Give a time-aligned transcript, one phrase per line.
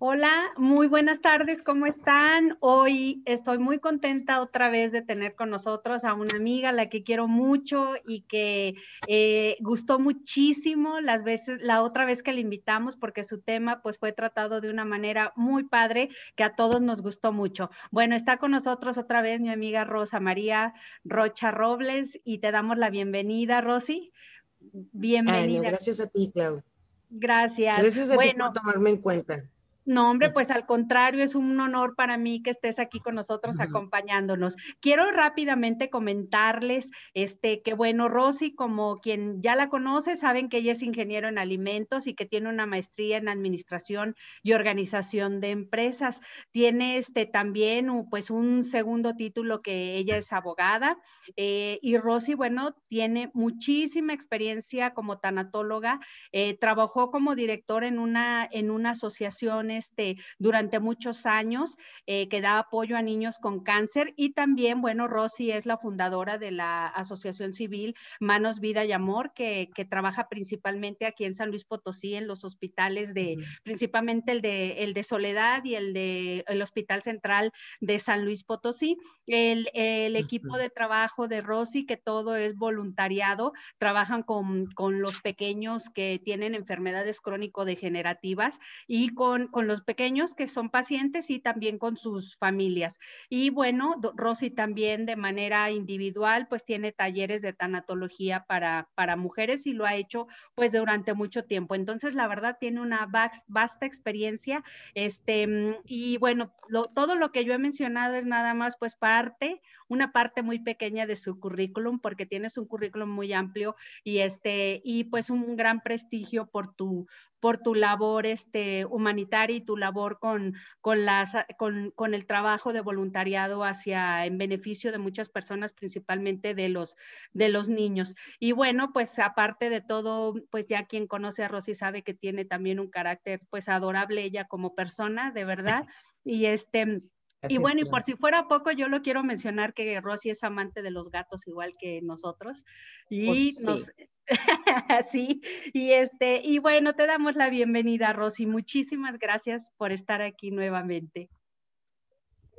[0.00, 2.56] Hola, muy buenas tardes, ¿cómo están?
[2.60, 7.02] Hoy estoy muy contenta otra vez de tener con nosotros a una amiga, la que
[7.02, 8.76] quiero mucho y que
[9.08, 13.98] eh, gustó muchísimo las veces, la otra vez que la invitamos, porque su tema pues
[13.98, 17.68] fue tratado de una manera muy padre que a todos nos gustó mucho.
[17.90, 22.78] Bueno, está con nosotros otra vez mi amiga Rosa María Rocha Robles y te damos
[22.78, 24.12] la bienvenida, Rosy.
[24.60, 25.70] Bienvenida.
[25.70, 26.62] gracias a ti, Clau.
[27.10, 27.80] Gracias.
[27.80, 29.42] Gracias a ti por tomarme en cuenta.
[29.88, 33.58] No, hombre, pues al contrario, es un honor para mí que estés aquí con nosotros
[33.58, 34.54] acompañándonos.
[34.80, 40.72] Quiero rápidamente comentarles este que bueno, Rosy, como quien ya la conoce, saben que ella
[40.72, 46.20] es ingeniero en alimentos y que tiene una maestría en administración y organización de empresas.
[46.50, 50.98] Tiene este también pues un segundo título que ella es abogada
[51.36, 55.98] eh, y Rosy, bueno, tiene muchísima experiencia como tanatóloga.
[56.32, 61.76] Eh, trabajó como director en una en una asociación este, durante muchos años,
[62.06, 64.12] eh, que da apoyo a niños con cáncer.
[64.16, 69.32] Y también, bueno, Rosy es la fundadora de la Asociación Civil Manos, Vida y Amor,
[69.34, 74.82] que, trabaja principalmente aquí en San Luis Potosí, en los hospitales de, principalmente el de,
[74.82, 78.98] el de Soledad y el de el Hospital Central de San Luis Potosí.
[79.28, 85.20] El, el equipo de trabajo de Rosy, que todo es voluntariado, trabajan con, con los
[85.20, 91.78] pequeños que tienen enfermedades crónico-degenerativas y con, con los pequeños que son pacientes y también
[91.78, 92.98] con sus familias.
[93.28, 99.66] Y bueno, Rosy también de manera individual, pues tiene talleres de tanatología para, para mujeres
[99.66, 101.74] y lo ha hecho pues durante mucho tiempo.
[101.74, 103.08] Entonces, la verdad, tiene una
[103.46, 104.64] vasta experiencia.
[104.94, 105.46] Este,
[105.84, 106.52] y bueno,
[106.94, 111.06] todo lo que yo he mencionado es nada más pues parte, una parte muy pequeña
[111.06, 113.74] de su currículum, porque tienes un currículum muy amplio
[114.04, 117.08] y este, y pues un gran prestigio por tu,
[117.40, 122.72] por tu labor este, humanitaria y tu labor con, con, las, con, con, el trabajo
[122.72, 126.94] de voluntariado hacia en beneficio de muchas personas, principalmente de los,
[127.32, 128.14] de los niños.
[128.38, 132.44] Y bueno, pues aparte de todo, pues ya quien conoce a Rosy sabe que tiene
[132.44, 135.86] también un carácter pues adorable ella como persona, de verdad.
[136.24, 137.00] Y este,
[137.48, 140.82] y bueno, y por si fuera poco, yo lo quiero mencionar que Rosy es amante
[140.82, 142.64] de los gatos igual que nosotros.
[143.08, 143.86] Y pues nos,
[145.10, 145.40] sí,
[145.72, 148.46] y este, y bueno, te damos la bienvenida, Rosy.
[148.46, 151.30] Muchísimas gracias por estar aquí nuevamente.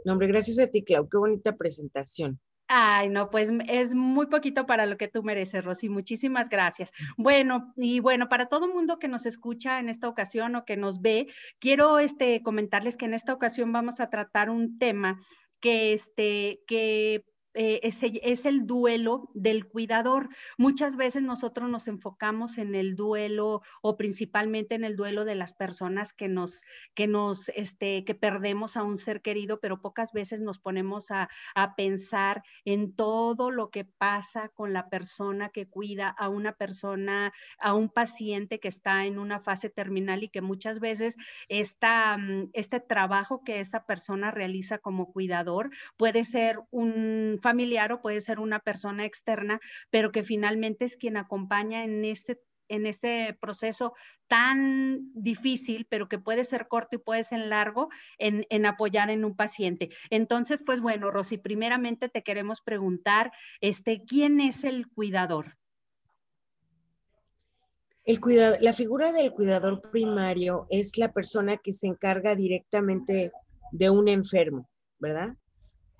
[0.05, 1.09] No, hombre, gracias a ti, Clau.
[1.09, 2.39] Qué bonita presentación.
[2.71, 5.89] Ay, no, pues es muy poquito para lo que tú mereces, Rosy.
[5.89, 6.91] Muchísimas gracias.
[7.17, 11.01] Bueno, y bueno, para todo mundo que nos escucha en esta ocasión o que nos
[11.01, 11.25] ve,
[11.59, 15.19] quiero este, comentarles que en esta ocasión vamos a tratar un tema
[15.59, 17.25] que, este, que
[17.55, 20.29] eh, es, el duelo del cuidador.
[20.57, 25.53] Muchas veces nosotros nos enfocamos en el duelo o principalmente en el duelo de las
[25.53, 26.61] personas que nos,
[26.93, 31.29] que nos, este, que perdemos a un ser querido, pero pocas veces nos ponemos a,
[31.55, 37.33] a pensar en todo lo que pasa con la persona que cuida a una persona,
[37.57, 41.15] a un paciente que está en una fase terminal y que muchas veces
[41.47, 48.01] esta, mm, este trabajo que esa persona realiza como cuidador puede ser un familiar o
[48.01, 52.39] puede ser una persona externa, pero que finalmente es quien acompaña en este
[52.69, 53.93] en este proceso
[54.27, 57.89] tan difícil, pero que puede ser corto y puede ser largo,
[58.19, 59.89] en, en, apoyar en un paciente.
[60.11, 65.57] Entonces, pues bueno, Rosy, primeramente te queremos preguntar, este, ¿quién es el cuidador?
[68.05, 68.19] El
[68.61, 73.31] la figura del cuidador primario es la persona que se encarga directamente
[73.71, 75.35] de un enfermo, ¿verdad?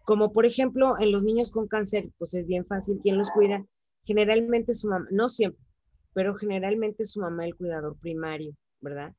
[0.10, 3.64] Como por ejemplo en los niños con cáncer, pues es bien fácil quién los cuida.
[4.06, 5.64] Generalmente su mamá, no siempre,
[6.16, 9.14] pero generalmente su mamá el cuidador primario, ¿verdad?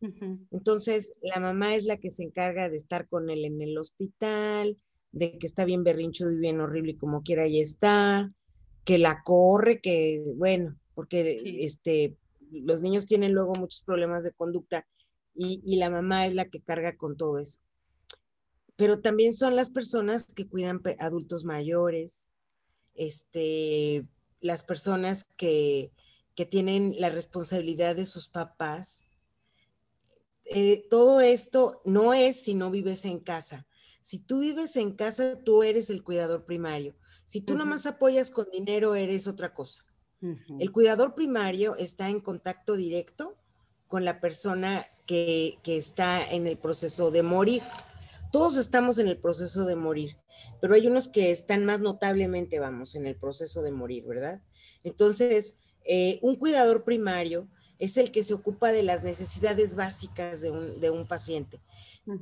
[0.51, 4.79] Entonces, la mamá es la que se encarga de estar con él en el hospital,
[5.13, 8.33] de que está bien berrinchudo y bien horrible y como quiera ahí está,
[8.85, 12.17] que la corre, que bueno, porque este,
[12.51, 14.85] los niños tienen luego muchos problemas de conducta
[15.37, 17.61] y, y, la mamá es la que carga con todo eso
[18.81, 22.33] pero también son las personas que cuidan adultos mayores,
[22.95, 24.07] este,
[24.41, 25.93] las personas que,
[26.49, 29.11] tienen la responsabilidad de sus papás.
[30.47, 33.67] eh, todo esto no es si no vives en casa.
[34.01, 36.97] Si tú vives en casa, tú eres el cuidador primario.
[37.27, 39.85] Si tú nomás apoyas con dinero, eres otra cosa.
[40.59, 43.37] El cuidador primario está en contacto directo
[43.87, 47.63] con la persona que, que, está en el proceso de morir.
[48.31, 50.17] Todos estamos en el proceso de morir,
[50.61, 54.41] pero hay unos que están más notablemente, vamos, en el proceso de morir, ¿verdad?
[54.85, 57.49] Entonces, eh, un cuidador primario
[57.81, 60.51] es el que se ocupa de las necesidades básicas de
[60.91, 61.61] un, paciente.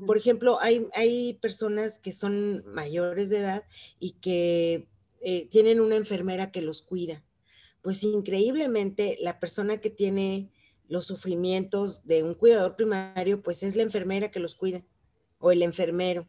[0.06, 3.64] Por ejemplo, hay, personas que son mayores de edad
[3.98, 4.86] y que
[5.20, 7.24] eh, tienen una enfermera que los cuida.
[7.82, 10.50] Pues increíblemente, la persona que tiene
[10.88, 14.84] los sufrimientos de un cuidador primario, pues es la enfermera que los cuida
[15.38, 16.28] o el enfermero,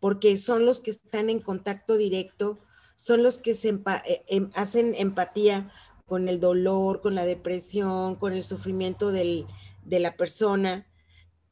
[0.00, 2.58] porque son los que están en contacto directo,
[2.94, 5.70] son los que se eh, em, hacen empatía
[6.06, 9.46] con el dolor, con la depresión, con el sufrimiento de
[9.84, 10.86] la persona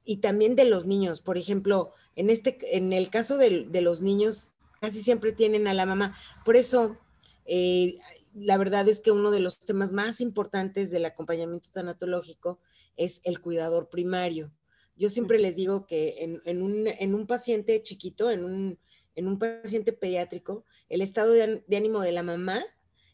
[0.05, 1.21] y también de los niños.
[1.21, 5.87] Por ejemplo, en, este, en el caso de, los niños, casi siempre tienen a la
[5.87, 6.17] mamá.
[6.45, 6.99] Por eso,
[7.47, 7.95] eh,
[8.35, 12.59] la verdad es que uno de los temas más importantes del acompañamiento tanatológico
[12.97, 14.53] es el cuidador primario.
[14.97, 21.33] Yo siempre les digo que en, un, paciente chiquito, en un, paciente pediátrico, el estado
[21.33, 22.65] de ánimo de la mamá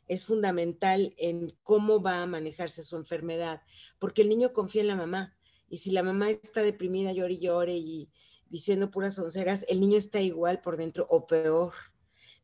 [0.06, 3.62] es fundamental en cómo va a manejarse su enfermedad,
[3.98, 5.36] porque el niño confía en la mamá
[5.68, 8.10] y si la mamá está deprimida, llore y llore y
[8.48, 11.72] diciendo puras onceras, el niño está igual por dentro o peor.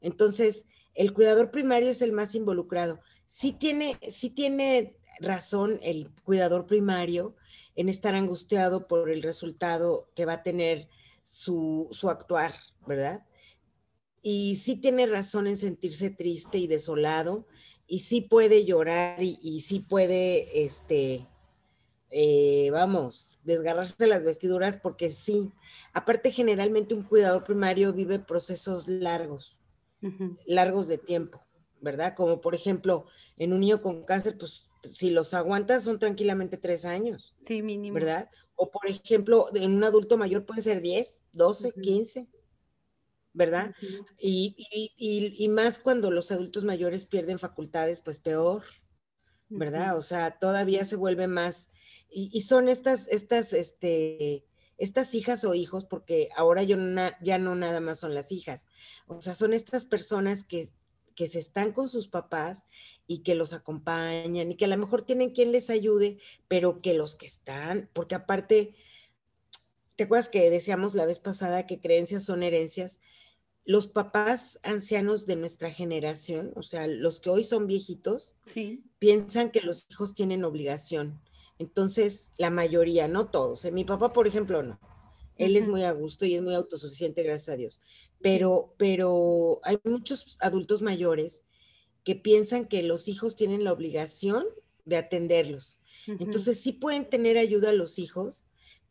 [0.01, 3.01] Entonces, el cuidador primario es el más involucrado.
[3.27, 7.35] Sí tiene, sí tiene razón el cuidador primario
[7.77, 10.89] en estar angustiado por el resultado que va a tener
[11.23, 12.55] su, su actuar,
[12.87, 13.25] ¿verdad?
[14.29, 17.47] y sí tiene razón en sentirse triste y desolado,
[17.87, 21.29] y sí puede llorar y, sí puede, este,
[22.11, 25.53] eh, vamos, desgarrarse las vestiduras porque sí.
[25.93, 29.61] Aparte, generalmente un cuidador primario vive procesos largos,
[30.45, 31.41] largos de tiempo,
[31.81, 32.17] ¿verdad?
[32.17, 33.07] Como por ejemplo,
[33.39, 37.35] en un niño con cáncer, pues si los aguantas son tranquilamente tres años.
[37.47, 37.95] Sí, mínimo.
[37.95, 38.31] ¿Verdad?
[38.55, 42.29] O por ejemplo, en un adulto mayor puede ser 10, 12, 15.
[43.37, 43.75] ¿verdad?
[44.19, 48.65] y, más cuando los adultos mayores pierden facultades, pues peor,
[49.49, 49.97] ¿verdad?
[49.97, 51.71] O sea, todavía se vuelve más,
[52.09, 54.47] y, son estas, estas, este,
[54.79, 56.79] estas hijas o hijos, porque ahora yo
[57.21, 58.69] ya no nada más son las hijas,
[59.07, 60.71] o sea, son estas personas que,
[61.17, 62.67] que se están con sus papás
[63.09, 66.95] y que los acompañan y que a lo mejor tienen quien les ayude, pero que
[66.95, 68.77] los que están, porque aparte,
[69.97, 73.01] ¿te acuerdas que decíamos la vez pasada que creencias son herencias?
[73.67, 78.37] los papás ancianos de nuestra generación, o sea, los que hoy son viejitos,
[79.01, 81.21] piensan que los hijos tienen obligación.
[81.59, 83.65] Entonces, la mayoría, no todos.
[83.65, 83.73] ¿eh?
[83.73, 84.79] Mi papá, por ejemplo, no.
[85.37, 87.83] Él es muy a gusto y es muy autosuficiente, gracias a Dios.
[88.21, 91.43] Pero, pero hay muchos adultos mayores
[92.05, 94.45] que piensan que los hijos tienen la obligación
[94.85, 95.79] de atenderlos.
[96.07, 98.47] Entonces, sí pueden tener ayuda a los hijos,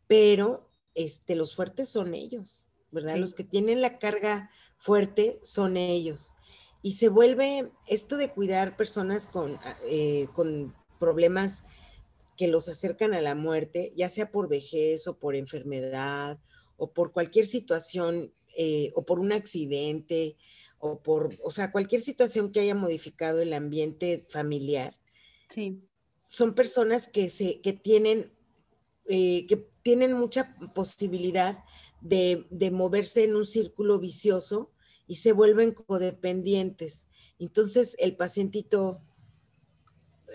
[0.06, 3.16] pero este, los fuertes son ellos, ¿verdad?
[3.16, 6.34] Los que tienen la carga fuerte son ellos.
[6.82, 11.64] Y se vuelve esto de cuidar personas con, ah, eh, con problemas
[12.36, 16.38] que los acercan a la muerte, ya sea por vejez o por enfermedad
[16.76, 20.36] o por cualquier situación eh, o por un accidente
[20.78, 24.96] o por, o sea, cualquier situación que haya modificado el ambiente familiar.
[25.48, 25.80] Sí.
[26.18, 28.32] Son personas que, se, que, tienen,
[29.06, 31.64] eh, que tienen mucha posibilidad
[32.00, 34.72] de, moverse en un círculo vicioso
[35.06, 37.06] y se vuelven codependientes.
[37.38, 39.00] Entonces el pacientito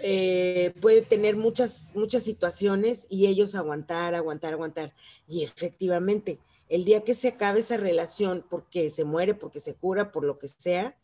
[0.02, 4.94] eh, puede tener muchas, muchas situaciones y ellos aguantar, aguantar, aguantar.
[5.28, 6.40] Y efectivamente,
[6.70, 10.40] el día que se acabe esa relación, porque se muere, porque se cura, por lo
[10.40, 10.98] que sea,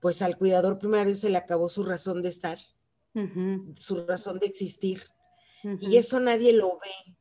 [0.00, 2.58] pues al cuidador primario se le acabó su razón de estar,
[3.74, 5.02] su razón de existir.
[5.80, 7.16] Y eso nadie lo ve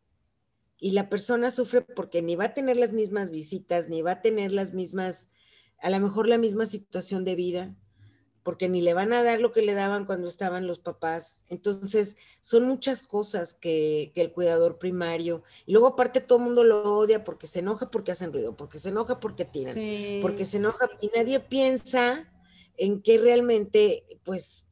[0.80, 4.22] y la persona sufre porque ni va a tener las mismas visitas, ni va a
[4.22, 5.30] tener las mismas,
[5.80, 7.76] a lo mejor la misma situación de vida,
[8.48, 11.44] porque ni le van a dar lo que le daban cuando estaban los papás.
[11.50, 16.96] Entonces, son muchas cosas que, el cuidador primario, y luego aparte todo el mundo lo
[16.96, 19.76] odia porque se enoja porque hacen ruido, porque se enoja porque tiran,
[20.22, 22.32] porque se enoja y nadie piensa
[22.78, 24.66] en que realmente, pues,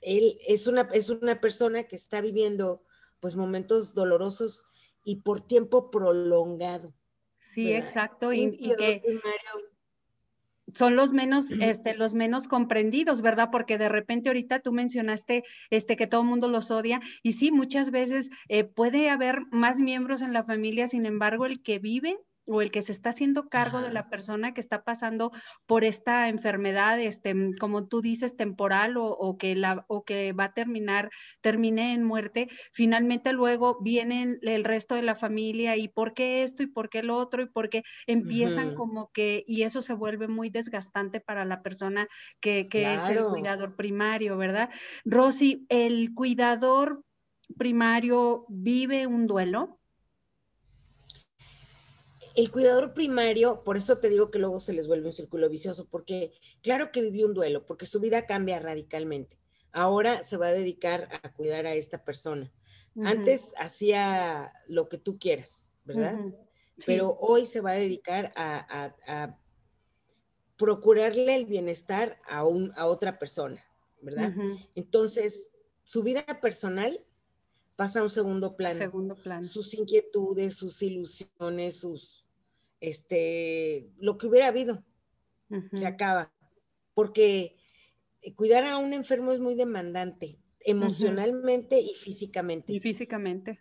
[0.00, 2.82] él es una, es una persona que está viviendo
[3.20, 4.64] pues momentos dolorosos
[5.04, 6.92] y por tiempo prolongado.
[7.38, 8.32] Sí, exacto.
[8.32, 9.02] Y, que...
[10.74, 13.48] son los menos, este, los menos comprendidos, ¿verdad?
[13.50, 17.52] Porque de repente ahorita tú mencionaste este, que todo el mundo los odia y sí,
[17.52, 22.18] muchas veces eh, puede haber más miembros en la familia, sin embargo, el que vive
[22.46, 25.32] o el que se está haciendo cargo de la persona que está pasando
[25.66, 30.44] por esta enfermedad, este, mm, como tú dices, temporal o, que, la, o que va
[30.44, 36.14] a terminar, termine en muerte, finalmente luego vienen el resto de la familia y por
[36.14, 39.82] qué esto y por qué lo otro y por qué empiezan como que, y eso
[39.82, 42.08] se vuelve muy desgastante para la persona
[42.40, 44.70] que, que es el cuidador primario, ¿verdad?
[45.04, 47.04] Rosy, ¿el cuidador
[47.56, 49.78] primario vive un duelo?
[52.36, 55.86] El cuidador primario, por eso te digo que luego se les vuelve un círculo vicioso,
[55.90, 59.38] porque claro que vivió un duelo, porque su vida cambia radicalmente.
[59.72, 62.52] Ahora se va a dedicar a cuidar a esta persona.
[63.04, 66.18] Antes hacía lo que tú quieras, ¿verdad?
[66.84, 69.38] Pero hoy se va a dedicar a,
[70.56, 73.64] procurarle el bienestar a, un, a otra persona,
[74.00, 74.32] ¿verdad?
[74.74, 75.50] Entonces,
[75.82, 76.98] su vida personal
[77.82, 78.78] pasa a un segundo plano.
[78.78, 79.42] Segundo plano.
[79.42, 82.30] Sus inquietudes, sus ilusiones, sus,
[82.78, 84.84] este, lo que hubiera habido,
[85.72, 86.32] se acaba.
[86.94, 87.56] Porque
[88.36, 92.72] cuidar a un enfermo es muy demandante, emocionalmente y físicamente.
[92.72, 93.58] Y físicamente.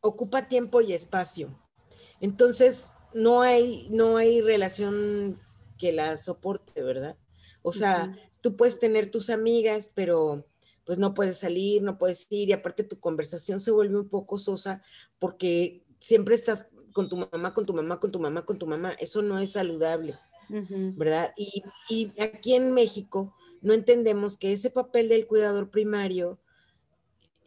[0.00, 1.62] Ocupa tiempo y espacio.
[2.22, 5.38] Entonces, no hay, no hay relación
[5.76, 7.18] que la soporte, ¿verdad?
[7.60, 10.46] O sea, tú puedes tener tus amigas, pero
[10.84, 14.38] pues no puedes salir, no puedes ir y aparte tu conversación se vuelve un poco
[14.38, 14.82] sosa
[15.18, 18.92] porque siempre estás con tu mamá, con tu mamá, con tu mamá, con tu mamá.
[18.92, 20.14] Eso no es saludable,
[20.48, 21.32] ¿verdad?
[21.36, 26.40] Y, aquí en México no entendemos que ese papel del cuidador primario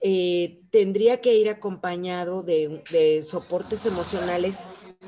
[0.02, 4.64] eh, tendría que ir acompañado de, soportes emocionales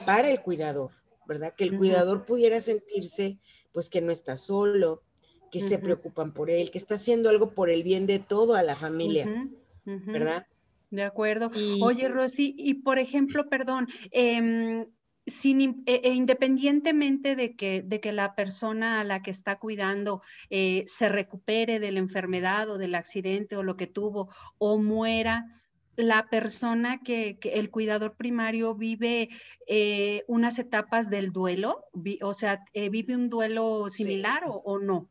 [0.05, 0.91] para el cuidador,
[1.27, 1.53] ¿verdad?
[1.55, 3.39] Que el cuidador pudiera sentirse
[3.72, 5.03] pues que no está solo,
[5.51, 8.75] que se preocupan por él, que está haciendo algo por el bien de toda la
[8.75, 9.50] familia,
[9.86, 10.46] ¿verdad?
[10.89, 11.51] De acuerdo.
[11.82, 14.86] Oye, Rosy, y por ejemplo, perdón, em,
[15.25, 20.22] sin, e, e independientemente de que, de que la persona a la que está cuidando
[20.50, 25.58] eh, se recupere de la enfermedad o del accidente o lo que tuvo o muera,
[25.98, 29.30] la persona que, el cuidador primario vive
[29.66, 31.86] eh, unas etapas del duelo,
[32.22, 35.10] o sea, eh, vive un duelo similar o, no.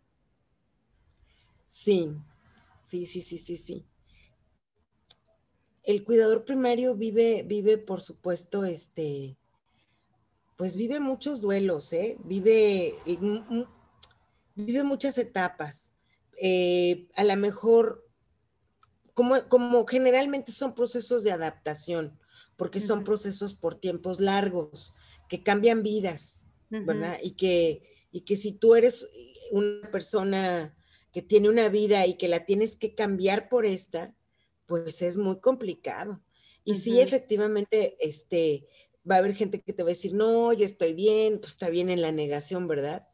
[1.66, 2.14] Sí,
[2.86, 3.86] sí, sí, sí, sí, sí.
[5.84, 9.36] El cuidador primario vive, vive, por supuesto, este,
[10.56, 12.16] pues vive muchos duelos, ¿eh?
[12.24, 12.94] Vive,
[14.54, 15.92] vive muchas etapas.
[16.40, 18.08] Eh, a lo mejor,
[19.14, 22.18] como, como generalmente son procesos de adaptación,
[22.56, 24.92] porque son procesos por tiempos largos,
[25.28, 27.18] que cambian vidas, ¿verdad?
[27.22, 29.08] Y que, y que si tú eres
[29.50, 30.75] una persona
[31.16, 34.14] que tiene una vida y que la tienes que cambiar por esta,
[34.66, 36.20] pues es muy complicado.
[36.62, 38.66] Y sí, efectivamente, este,
[39.10, 41.70] va a haber gente que te va a decir, no, yo estoy bien, pues está
[41.70, 43.08] bien en la negación, ¿verdad?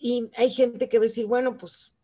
[0.00, 1.94] Y hay gente que va a decir, bueno, pues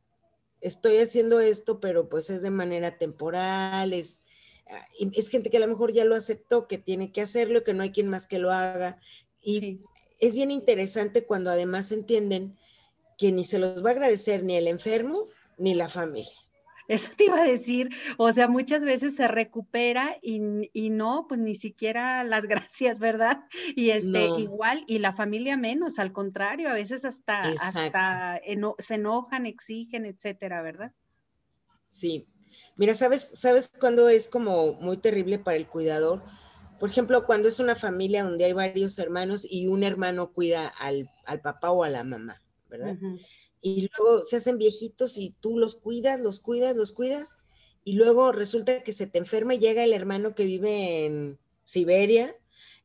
[0.61, 4.23] estoy haciendo esto, pero pues es de manera temporal, es,
[4.69, 7.75] ah, es gente que a lo mejor ya lo aceptó, que tiene que hacerlo, que
[7.75, 9.01] no hay quien más que lo haga.
[9.43, 9.81] Y
[10.21, 12.57] es bien interesante cuando además entienden
[13.19, 15.27] que ni se los va a agradecer ni el enfermo
[15.59, 16.33] ni la familia.
[16.89, 20.41] Eso te iba a decir, o sea, muchas veces se recupera y,
[20.89, 23.45] no, pues ni siquiera las gracias, ¿verdad?
[23.77, 28.41] Y este, igual, y la familia menos, al contrario, a veces hasta, hasta
[28.79, 30.93] se enojan, exigen, etcétera, ¿verdad?
[31.89, 32.27] Sí.
[32.77, 36.23] Mira, ¿sabes, ¿sabes cuándo es como muy terrible para el cuidador?
[36.81, 41.11] Por ejemplo, cuando es una familia donde hay varios hermanos y un hermano cuida al,
[41.27, 42.41] al papá o a la mamá.
[42.69, 42.97] ¿Verdad?
[43.61, 47.37] Y luego se hacen viejitos y tú los cuidas, los cuidas, los cuidas,
[47.85, 52.37] y luego resulta que se te enferma y llega el hermano que vive en Siberia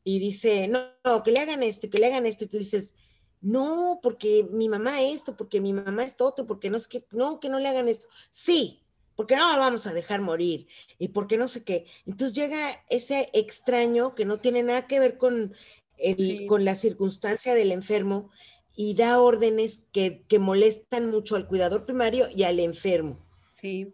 [0.03, 2.95] y dice, no, no, que le hagan esto, que le hagan esto, y tú dices,
[3.41, 7.39] no, porque mi mamá esto, porque mi mamá esto otro, porque no es que, no,
[7.39, 8.07] que no le hagan esto.
[8.29, 8.79] Sí,
[9.15, 11.85] porque no lo vamos a dejar morir y porque no sé qué.
[12.05, 15.53] Entonces llega ese extraño que no tiene nada que ver con,
[15.97, 18.31] el, con la circunstancia del enfermo
[18.75, 23.19] y da órdenes que, molestan mucho al cuidador primario y al enfermo.
[23.53, 23.93] Sí.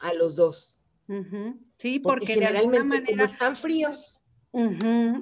[0.00, 0.78] A los dos.
[1.76, 3.06] Sí, porque, generalmente de alguna manera...
[3.10, 4.20] como están fríos.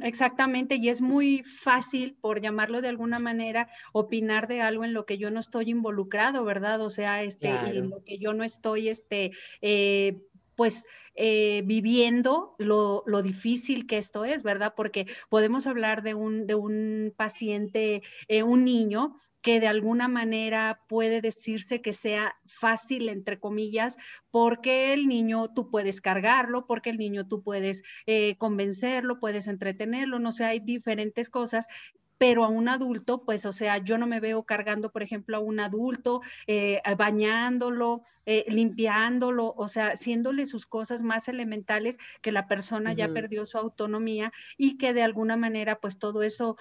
[0.02, 5.04] exactamente, y es muy fácil, por llamarlo de alguna manera, opinar de algo en lo
[5.06, 6.80] que yo no estoy involucrado, ¿verdad?
[6.82, 10.22] O sea, este, en lo que yo no estoy, este, eh,
[10.56, 14.74] pues eh, viviendo lo, difícil que esto es, ¿verdad?
[14.76, 20.80] Porque podemos hablar de un, de un paciente, eh, un niño que de alguna manera
[20.88, 23.96] puede decirse que sea fácil, entre comillas,
[24.30, 30.20] porque el niño tú puedes cargarlo, porque el niño tú puedes eh, convencerlo, puedes entretenerlo,
[30.20, 31.66] no sé, hay diferentes cosas
[32.22, 35.40] pero a un adulto, pues, o sea, yo no me veo cargando, por ejemplo, a
[35.40, 42.46] un adulto, eh, bañándolo, eh, limpiándolo, o sea, haciéndole sus cosas más elementales que la
[42.46, 46.56] persona ya perdió su autonomía y que de alguna manera, pues, todo eso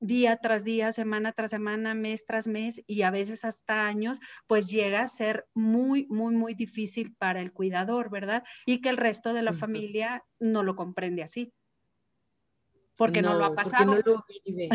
[0.00, 4.68] día tras día, semana tras semana, mes tras mes y a veces hasta años, pues
[4.68, 8.44] llega a ser muy, muy, muy difícil para el cuidador, ¿verdad?
[8.66, 11.54] Y que el resto de la familia no lo comprende así.
[12.96, 13.94] Porque no, lo ha pasado.
[13.94, 14.68] Porque no lo vive.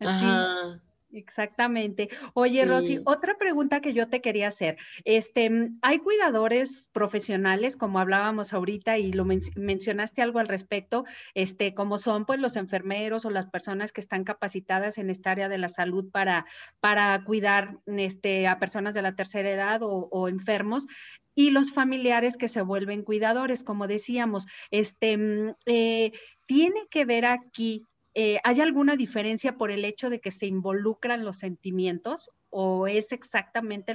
[0.00, 0.80] Ajá.
[1.10, 2.10] Exactamente.
[2.34, 4.76] Oye, Rosy, otra pregunta que yo te quería hacer.
[5.04, 5.50] Este,
[5.80, 12.26] ¿hay cuidadores profesionales, como hablábamos ahorita y lo mencionaste algo al respecto, este, como son
[12.26, 16.10] pues los enfermeros o las personas que están capacitadas en esta área de la salud
[16.10, 16.44] para,
[16.80, 20.86] para cuidar este, a personas de la tercera edad o, enfermos?
[21.34, 26.12] Y los familiares que se vuelven cuidadores, como decíamos, este, mm, eh,
[26.44, 27.84] tiene que ver aquí
[28.20, 33.12] eh, ¿hay alguna diferencia por el hecho de que se involucran los sentimientos o es
[33.12, 33.94] exactamente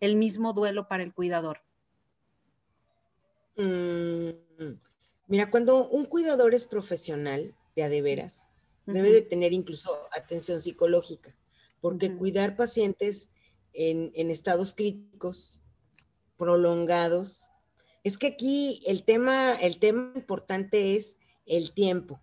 [0.00, 1.58] el mismo duelo para el cuidador?
[3.58, 4.30] Mm,
[5.26, 8.46] mira, cuando un cuidador es profesional, de a de veras,
[8.86, 11.36] debe de tener incluso atención psicológica,
[11.82, 13.28] porque cuidar pacientes
[13.74, 15.60] en, en estados críticos
[16.38, 17.50] prolongados,
[18.02, 22.22] es que aquí el tema, el tema importante es el tiempo.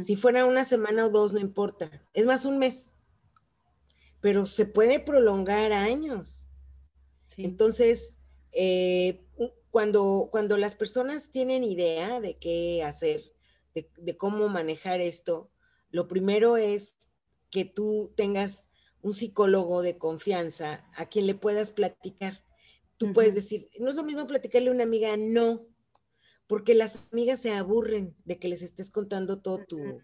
[0.00, 1.90] Si fuera una semana o dos, no importa.
[2.14, 2.94] Es más, un mes.
[4.20, 6.48] Pero se puede prolongar años.
[7.36, 8.16] Entonces,
[8.52, 9.24] eh,
[9.70, 13.22] cuando, cuando las personas tienen idea de qué hacer,
[13.74, 15.50] de, cómo manejar esto,
[15.90, 16.96] lo primero es
[17.50, 18.70] que tú tengas
[19.02, 22.44] un psicólogo de confianza a quien le puedas platicar.
[22.96, 25.64] Tú puedes decir, no es lo mismo platicarle a una amiga, no,
[26.48, 30.02] porque las amigas se aburren de que les estés contando todo tu...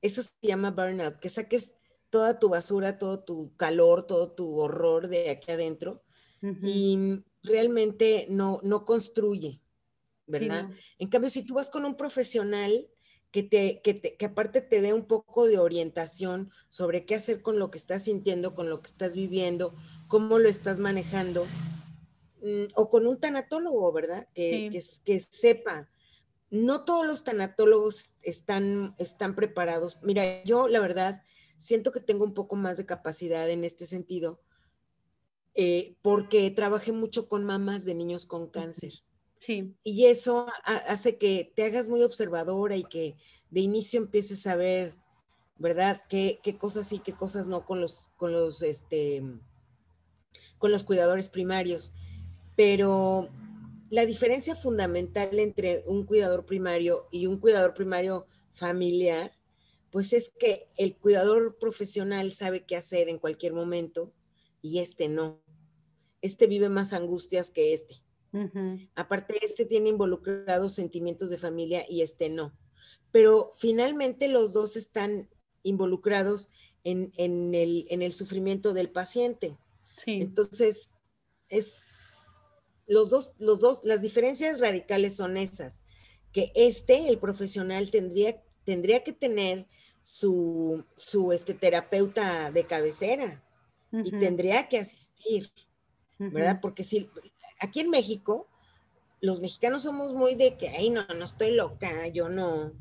[0.00, 1.76] Eso se llama burnout, que saques
[2.08, 6.02] toda tu basura, todo tu calor, todo tu horror de aquí adentro
[6.40, 9.60] y realmente no, no construye,
[10.26, 10.70] ¿verdad?
[10.98, 12.88] En cambio, si tú vas con un profesional
[13.32, 17.42] que, te, que, te, que aparte te dé un poco de orientación sobre qué hacer
[17.42, 19.74] con lo que estás sintiendo, con lo que estás viviendo,
[20.06, 21.44] cómo lo estás manejando,
[22.74, 24.28] o con un tanatólogo, ¿verdad?
[24.34, 24.70] Que,
[25.04, 25.88] que, sepa.
[26.50, 29.98] No todos los tanatólogos están, están preparados.
[30.02, 31.22] Mira, yo la verdad
[31.58, 34.40] siento que tengo un poco más de capacidad en este sentido,
[35.54, 38.92] eh, porque trabajé mucho con mamás de niños con cáncer.
[39.40, 39.74] Sí.
[39.84, 43.16] Y eso hace que te hagas muy observadora y que
[43.50, 44.94] de inicio empieces a ver,
[45.56, 46.00] ¿verdad?
[46.08, 49.22] Qué, qué cosas sí, qué cosas no con los, con los, este,
[50.58, 51.92] con los cuidadores primarios
[52.58, 53.28] pero
[53.88, 59.30] la diferencia fundamental entre un cuidador primario y un cuidador primario familiar,
[59.90, 64.12] pues es que el cuidador profesional sabe qué hacer en cualquier momento
[64.60, 65.40] y este no.
[66.20, 68.02] Este vive más angustias que este.
[68.96, 72.58] Aparte, este tiene involucrados sentimientos de familia y este no.
[73.12, 75.30] Pero finalmente los dos están
[75.62, 76.48] involucrados
[76.82, 77.12] en,
[77.54, 79.56] el, en el, sufrimiento del paciente.
[80.06, 80.90] Entonces,
[81.48, 82.07] es
[82.88, 85.80] los dos, los dos, las diferencias radicales son esas,
[86.32, 89.66] que este, el profesional, tendría, tendría que tener
[90.00, 93.44] su, su este, terapeuta de cabecera
[93.92, 95.50] y tendría que asistir,
[96.18, 96.58] ¿verdad?
[96.60, 97.08] Porque si
[97.60, 98.48] aquí en México,
[99.20, 102.72] los mexicanos somos muy de que, ay, no, no estoy loca, yo no,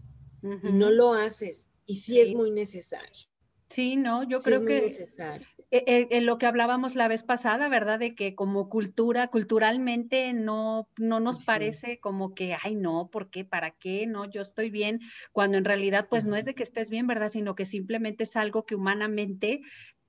[0.41, 3.29] y no lo haces, y sí, es muy necesario.
[3.69, 5.47] Sí, no, yo creo que necesario.
[5.69, 7.99] Eh, eh, en lo que hablábamos la vez pasada, ¿verdad?
[7.99, 13.43] De que como cultura, culturalmente no, no nos parece como que, ay, no, ¿por qué?
[13.43, 14.07] ¿Para qué?
[14.07, 15.01] No, yo estoy bien,
[15.33, 17.29] cuando en realidad pues no es de que estés bien, ¿verdad?
[17.29, 19.59] Sino que simplemente es algo que humanamente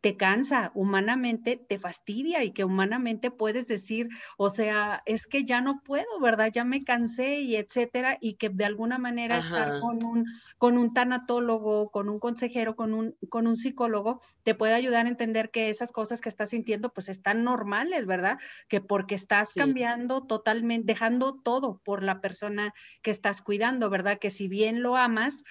[0.00, 5.60] te cansa, humanamente te fastidia y que humanamente puedes decir, o sea, es que ya
[5.60, 6.50] no puedo, ¿verdad?
[6.52, 10.94] Ya me cansé y etcétera, y que de alguna manera estar con un, con un
[10.94, 15.68] tanatólogo, con un consejero, con un, con un psicólogo, te puede ayudar a entender que
[15.68, 18.38] esas cosas que estás sintiendo pues están normales, ¿verdad?
[18.68, 24.18] Que porque estás cambiando totalmente, dejando todo por la persona que estás cuidando, ¿verdad?
[24.20, 25.42] Que si bien lo amas,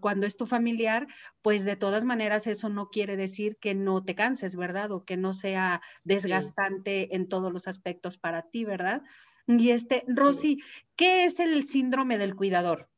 [0.00, 1.06] cuando es tu familiar,
[1.40, 4.92] pues de todas maneras eso no quiere decir que no te canses, ¿verdad?
[4.92, 9.02] O que no sea desgastante en todos los aspectos para ti, ¿verdad?
[9.46, 10.60] Y este, Rosy,
[10.96, 12.88] ¿qué es el síndrome del cuidador?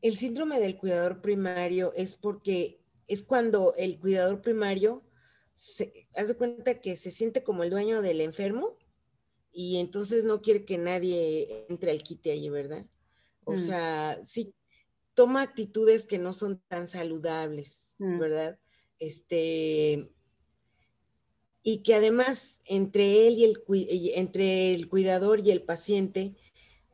[0.00, 5.02] El síndrome del cuidador primario es porque es cuando el cuidador primario
[5.54, 8.76] se hace cuenta que se siente como el dueño del enfermo
[9.52, 12.86] y entonces no quiere que nadie entre al quite allí, ¿verdad?
[13.44, 13.56] O mm.
[13.56, 14.54] sea, sí,
[15.14, 18.18] toma actitudes que no son tan saludables, mm.
[18.18, 18.58] ¿verdad?
[18.98, 20.10] Este,
[21.62, 23.62] y que además entre él y el,
[24.14, 26.36] entre el cuidador y el paciente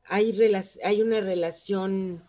[0.04, 0.38] hay,
[0.84, 2.24] hay una relación,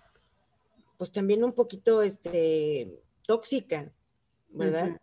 [0.98, 3.94] pues también un poquito este, tóxica,
[4.50, 5.00] ¿verdad?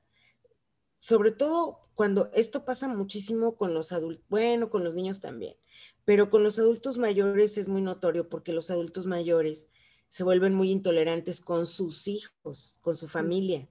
[0.98, 5.56] Sobre todo cuando esto pasa muchísimo con los adultos, bueno, con los niños también,
[6.04, 9.68] pero con los adultos mayores es muy notorio porque los adultos mayores
[10.08, 13.68] se vuelven muy intolerantes con sus hijos, con su familia,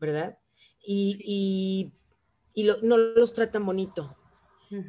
[0.00, 0.38] ¿verdad?
[0.86, 1.92] Y,
[2.82, 4.16] no los tratan bonito.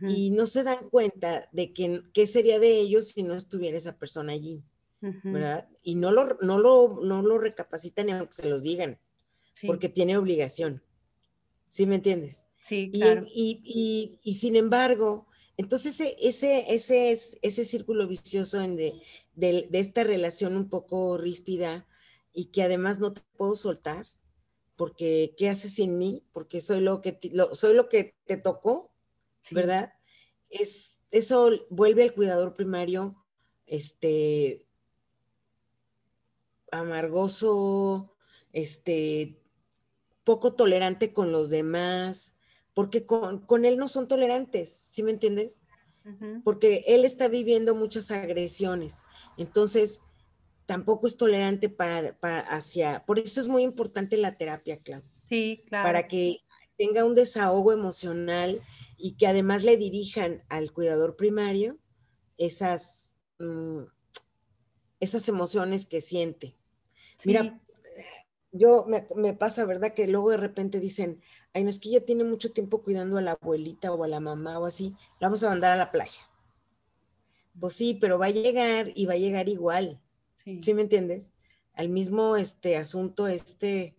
[0.07, 3.97] Y no se dan cuenta de que, qué sería de ellos si no estuviera esa
[3.97, 4.63] persona allí,
[4.99, 5.69] ¿verdad?
[5.83, 8.97] Y no lo, no, lo, no lo recapacitan ni aunque se los digan,
[9.67, 10.81] porque tiene obligación.
[11.67, 12.45] ¿Sí me entiendes?
[12.63, 13.25] Sí, claro.
[13.27, 19.01] Y, sin embargo, entonces ese, ese, ese, ese círculo vicioso en de,
[19.35, 21.87] de, esta relación un poco ríspida
[22.33, 24.05] y que además no te puedo soltar,
[24.75, 26.23] porque ¿qué haces sin mí?
[26.33, 27.17] Porque soy lo que,
[27.53, 28.91] soy lo que te tocó,
[29.51, 29.93] ¿verdad?
[30.49, 33.15] Es, eso vuelve al cuidador primario,
[33.65, 34.67] este,
[36.71, 38.13] amargoso,
[38.51, 39.41] este,
[40.25, 42.34] poco tolerante con los demás,
[42.75, 45.63] porque con, con él no son tolerantes, ¿sí me entiendes?
[46.43, 49.01] Porque él está viviendo muchas agresiones
[49.37, 50.01] entonces,
[50.65, 55.03] tampoco es tolerante para, hacia, por eso es muy importante la terapia, Clau.
[55.27, 55.83] Sí, claro.
[55.83, 56.37] Para que
[56.77, 58.61] tenga un desahogo emocional
[58.97, 61.77] y que además le dirijan al cuidador primario
[62.37, 63.83] esas, mm,
[64.99, 66.55] esas emociones que siente.
[67.23, 67.59] Mira,
[68.57, 69.93] yo me, me, pasa, ¿verdad?
[69.93, 71.21] Que luego de repente dicen,
[71.53, 74.19] ay, no es que ella tiene mucho tiempo cuidando a la abuelita o a la
[74.19, 76.29] mamá o así, la vamos a mandar a la playa.
[77.59, 80.01] Pues sí, pero va a llegar y va a llegar igual.
[80.61, 81.33] Sí, me entiendes?
[81.73, 83.95] Al mismo este asunto, este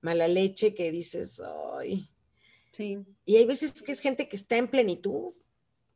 [0.00, 1.40] mala leche que dices,
[1.84, 2.08] ay.
[2.70, 2.98] Sí.
[3.24, 5.32] Y hay veces que es gente que está en plenitud.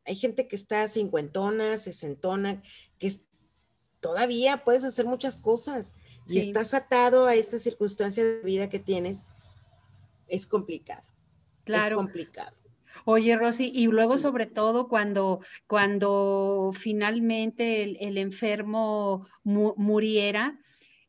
[0.04, 2.62] Hay gente que está cincuentona, sesentona,
[2.98, 3.22] que es,
[4.00, 5.92] todavía puedes hacer muchas cosas
[6.28, 9.26] y estás atado a esta circunstancia de vida que tienes.
[10.28, 11.02] Es complicado.
[11.64, 11.96] Claro.
[11.96, 12.56] Es complicado.
[13.04, 20.58] Oye, Rosy, y luego sobre todo cuando, cuando finalmente el, enfermo muriera,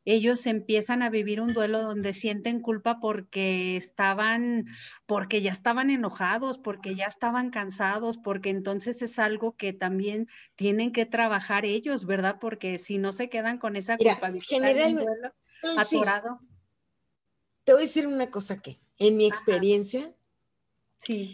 [0.10, 4.66] ellos empiezan a vivir un duelo donde sienten culpa porque estaban,
[5.06, 10.94] porque ya estaban enojados, porque ya estaban cansados, porque entonces es algo que también tienen
[10.94, 12.38] que trabajar ellos, ¿verdad?
[12.40, 15.34] Porque si no se quedan con esa culpabilidad duelo
[15.78, 16.40] atorado.
[17.66, 20.16] Te voy a decir una cosa que, en mi experiencia,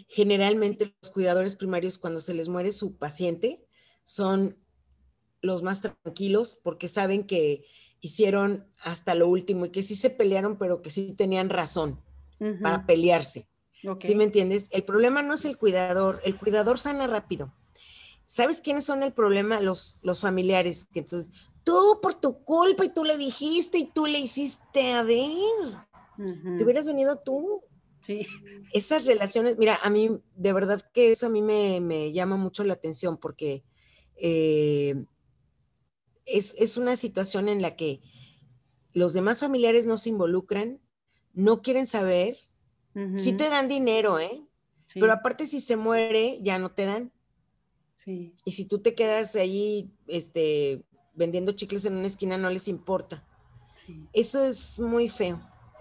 [0.08, 3.64] Generalmente los cuidadores primarios cuando se les muere su paciente
[4.04, 4.58] son
[5.40, 7.64] los más tranquilos porque saben que
[8.06, 12.00] hicieron hasta lo último y que sí se pelearon, pero que sí tenían razón
[12.62, 13.48] para pelearse.
[14.00, 14.68] ¿Sí me entiendes?
[14.70, 17.52] El problema no es el cuidador, el cuidador sana rápido.
[18.26, 19.60] ¿Sabes quiénes son el problema?
[19.60, 20.86] Los, los familiares.
[20.92, 21.30] Que entonces,
[21.62, 25.28] tú por tu culpa y tú le dijiste y tú le hiciste, a ver,
[26.56, 27.62] te hubieras venido tú.
[28.00, 28.26] Sí.
[28.72, 32.74] Esas relaciones, mira, a mí, de verdad que eso a mí me, llama mucho la
[32.74, 33.64] atención porque
[34.16, 35.04] eh,
[36.26, 38.00] es, una situación en la que
[38.92, 40.80] los demás familiares no se involucran,
[41.32, 42.36] no quieren saber,
[43.16, 44.42] sí te dan dinero, ¿eh?
[44.94, 47.12] Pero aparte si se muere, ya no te dan.
[47.96, 48.34] Sí.
[48.44, 50.84] Y si tú te quedas ahí este,
[51.14, 53.26] vendiendo chicles en una esquina, no les importa.
[54.12, 55.40] Eso es muy feo.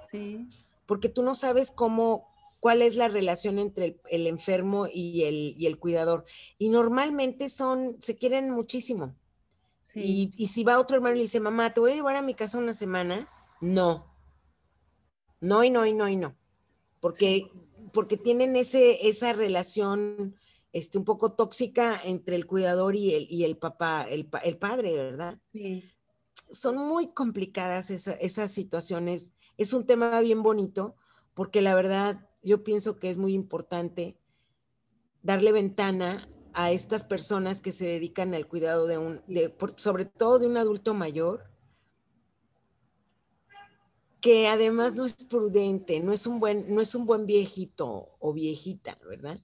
[0.09, 0.47] Sí
[0.85, 2.23] porque tú no sabes cómo,
[2.59, 6.25] cuál es la relación entre el, enfermo y el, y el, cuidador.
[6.57, 9.15] Y normalmente son, se quieren muchísimo.
[9.95, 12.33] Y, si va otro hermano y le dice, mamá, te voy a llevar a mi
[12.33, 13.27] casa una semana,
[13.61, 14.11] no.
[15.39, 16.35] No y no y no y no.
[16.99, 17.51] Porque,
[17.91, 20.35] porque tienen ese, esa relación
[20.71, 24.93] este, un poco tóxica entre el cuidador y el, y el papá, el, el padre,
[24.93, 25.39] ¿verdad?
[25.51, 25.83] Sí.
[26.49, 30.95] Son muy complicadas esas situaciones es un tema bien bonito
[31.33, 34.17] porque la verdad yo pienso que es muy importante
[35.21, 39.21] darle ventana a estas personas que se dedican al cuidado de un,
[39.75, 41.49] sobre todo de un adulto mayor,
[44.21, 48.33] que además no es prudente, no es un buen, no es un buen viejito o
[48.33, 49.39] viejita, ¿verdad?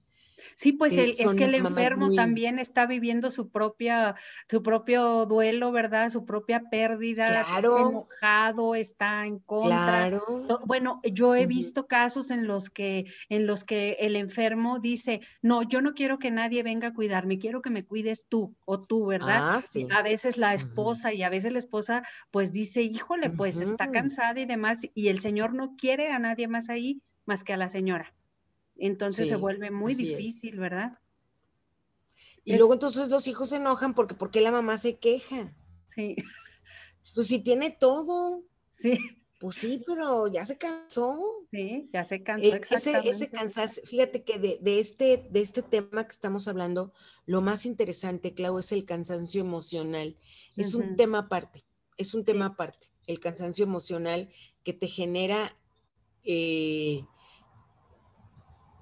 [0.54, 4.16] Sí, pues es que el enfermo también está viviendo su propia,
[4.48, 6.10] su propio duelo, ¿verdad?
[6.10, 7.76] Su propia pérdida, claro.
[7.76, 10.08] está enojado, está en contra.
[10.08, 10.44] Claro.
[10.66, 15.62] Bueno, yo he visto casos en los que, en los que el enfermo dice, no,
[15.62, 19.06] yo no quiero que nadie venga a cuidarme, quiero que me cuides tú o tú,
[19.06, 19.56] ¿verdad?
[19.56, 19.86] Ah, sí.
[19.90, 24.40] A veces la esposa y a veces la esposa pues dice, híjole, pues está cansada
[24.40, 27.68] y demás, y el señor no quiere a nadie más ahí más que a la
[27.68, 28.12] señora.
[28.80, 30.98] Entonces se vuelve muy difícil, ¿verdad?
[32.44, 35.54] Y luego entonces los hijos se enojan porque porque la mamá se queja.
[35.94, 36.16] Sí.
[37.14, 38.44] Pues si tiene todo.
[38.76, 38.98] Sí.
[39.38, 41.18] Pues sí, pero ya se cansó.
[41.50, 42.46] Sí, ya se cansó.
[42.46, 46.92] E, ese, ese cansancio, fíjate que de, de, este, de este tema que estamos hablando,
[47.24, 50.18] lo más interesante, Clau, es el cansancio emocional.
[50.58, 51.64] Es un tema aparte,
[51.96, 54.28] es un tema aparte, el cansancio emocional
[54.62, 55.56] que te genera
[56.22, 57.02] eh,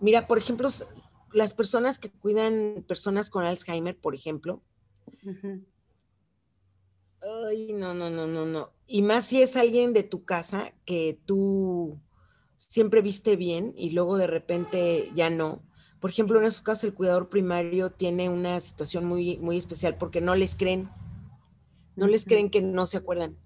[0.01, 0.69] Mira, por ejemplo,
[1.33, 4.63] las personas que cuidan personas con Alzheimer, por ejemplo.
[7.21, 8.73] Ay, no, no, no, no, no.
[8.87, 12.01] Y más si es alguien de tu casa que tú
[12.57, 15.63] siempre viste bien y luego de repente ya no.
[16.01, 20.21] Por ejemplo, en esos casos el cuidador primario tiene una situación muy, muy especial porque
[20.21, 20.89] no les creen.
[21.97, 23.37] No les creen que no se acuerdan.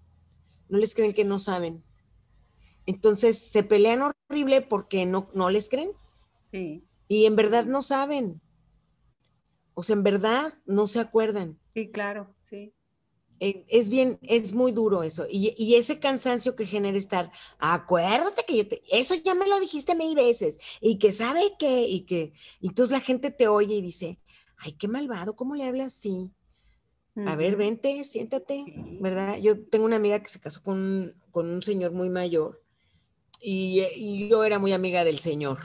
[0.69, 1.83] No les creen que no saben.
[2.85, 5.93] Entonces se pelean horrible porque no, no les creen.
[7.09, 8.41] Y en verdad no saben.
[9.75, 11.59] O sea, en verdad no se acuerdan.
[11.75, 12.75] Sí, claro, sí.
[13.45, 15.27] Eh, es bien, es muy duro eso.
[15.29, 19.97] Y, ese cansancio que genera estar, acuérdate que yo te, eso ya me lo dijiste
[19.97, 23.83] mil veces, y que sabe que, y que, y entonces la gente te oye y
[23.83, 24.21] dice,
[24.59, 26.31] ay, qué malvado, ¿cómo le hablas así?
[27.27, 28.65] A ver, vente, siéntate,
[29.01, 29.39] ¿verdad?
[29.39, 32.63] Yo tengo una amiga que se casó con, un señor muy mayor
[33.41, 35.59] y, y, yo era muy amiga del señor.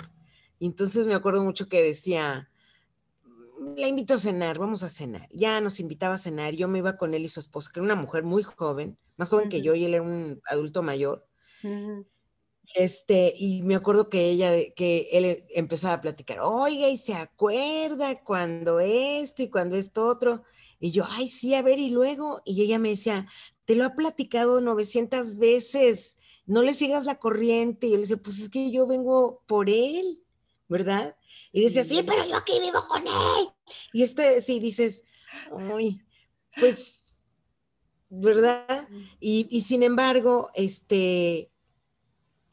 [0.60, 2.50] Y entonces me acuerdo mucho que decía,
[3.76, 5.30] la invito a cenar, vamos a cenar.
[5.32, 7.86] Ya nos invitaba a cenar, yo me iba con él y su esposa, que era
[7.86, 11.28] una mujer muy joven, más joven que yo, y él era un adulto mayor.
[12.76, 18.24] Este, y me acuerdo que ella, que él empezaba a platicar, oiga, y se acuerda
[18.24, 20.44] cuando esto y cuando esto otro.
[20.80, 23.28] Y yo, ay, sí, a ver, y luego, y ella me decía,
[23.66, 27.88] te lo ha platicado 900 veces, no le sigas la corriente.
[27.88, 30.24] Y yo le decía, pues es que yo vengo por él.
[30.68, 31.16] ¿Verdad?
[31.52, 33.48] Y dice, sí, pero yo aquí vivo con él.
[33.94, 35.04] Y este, sí, dices,
[35.52, 36.02] uy,
[36.60, 37.22] pues,
[38.10, 38.88] ¿verdad?
[39.20, 41.52] Y, sin embargo, este,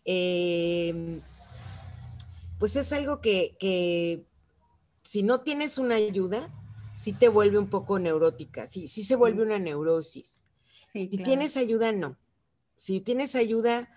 [0.04, 1.20] em,
[2.58, 4.26] pues es algo que, que,
[5.02, 6.48] si no tienes una ayuda,
[6.94, 10.42] sí te vuelve un poco neurótica, sí, sí se vuelve una neurosis.
[10.92, 12.16] si tienes ayuda, no.
[12.76, 13.88] Si tienes ayuda,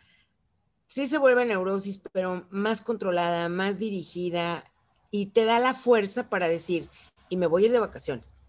[0.88, 4.64] sí se vuelve neurosis, pero más controlada, más dirigida
[5.12, 6.90] y te da la fuerza para decir,
[7.30, 8.40] y me voy a ir de vacaciones,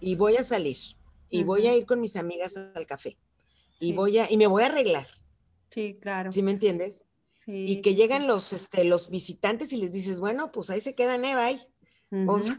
[0.00, 0.76] y voy a salir,
[1.28, 3.18] y voy a ir con mis amigas al café,
[3.78, 5.06] y voy a, y me voy a arreglar.
[5.70, 6.32] Sí, claro.
[6.32, 7.04] ¿Sí me entiendes?
[7.44, 10.94] Sí, y que llegan los, este, los visitantes y les dices, bueno, pues ahí se
[10.94, 11.34] quedan, ¿eh?
[11.36, 11.60] Bye.
[12.26, 12.54] pues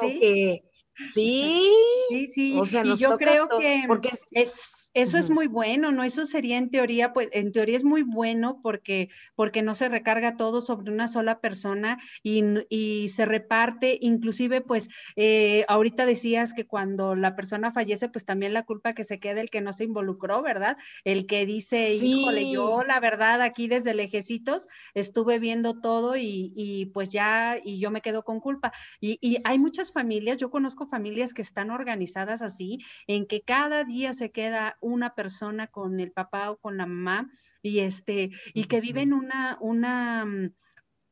[0.00, 0.20] sí.
[0.20, 0.64] que,
[1.12, 1.72] sí.
[2.10, 2.58] Sí, sí.
[2.58, 4.10] O sea, y yo creo que porque...
[4.30, 6.02] es eso es muy bueno, ¿no?
[6.02, 10.36] Eso sería en teoría, pues en teoría es muy bueno porque, porque no se recarga
[10.36, 16.66] todo sobre una sola persona y, y se reparte, inclusive pues eh, ahorita decías que
[16.66, 19.84] cuando la persona fallece, pues también la culpa que se queda el que no se
[19.84, 20.76] involucró, ¿verdad?
[21.04, 26.86] El que dice, híjole, yo la verdad aquí desde lejecitos estuve viendo todo y, y,
[26.86, 28.72] pues ya, y yo me quedo con culpa.
[29.00, 33.84] Y, y hay muchas familias, yo conozco familias que están organizadas así, en que cada
[33.84, 37.30] día se queda una persona con el papá o con la mamá
[37.62, 40.50] y este y que viven una una mm,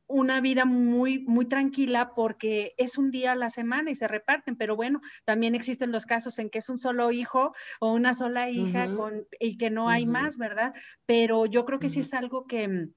[0.09, 4.55] una vida muy, muy tranquila porque es un día a la semana y se reparten,
[4.55, 8.49] pero bueno, también existen los casos en que es un solo hijo o una sola
[8.49, 10.73] hija con, y que no hay más, ¿verdad?
[11.05, 12.93] Pero yo creo que sí es algo que, mm,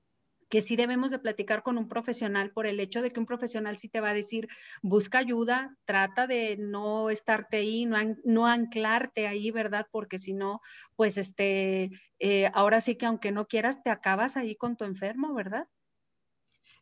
[0.52, 3.78] que sí debemos de platicar con un profesional por el hecho de que un profesional
[3.78, 4.48] sí te va a decir,
[4.82, 9.86] busca ayuda, trata de no estarte ahí, no, no anclarte ahí, ¿verdad?
[9.90, 10.60] Porque si no,
[10.94, 15.32] pues este, eh, ahora sí que aunque no quieras, te acabas ahí con tu enfermo,
[15.32, 15.68] ¿verdad?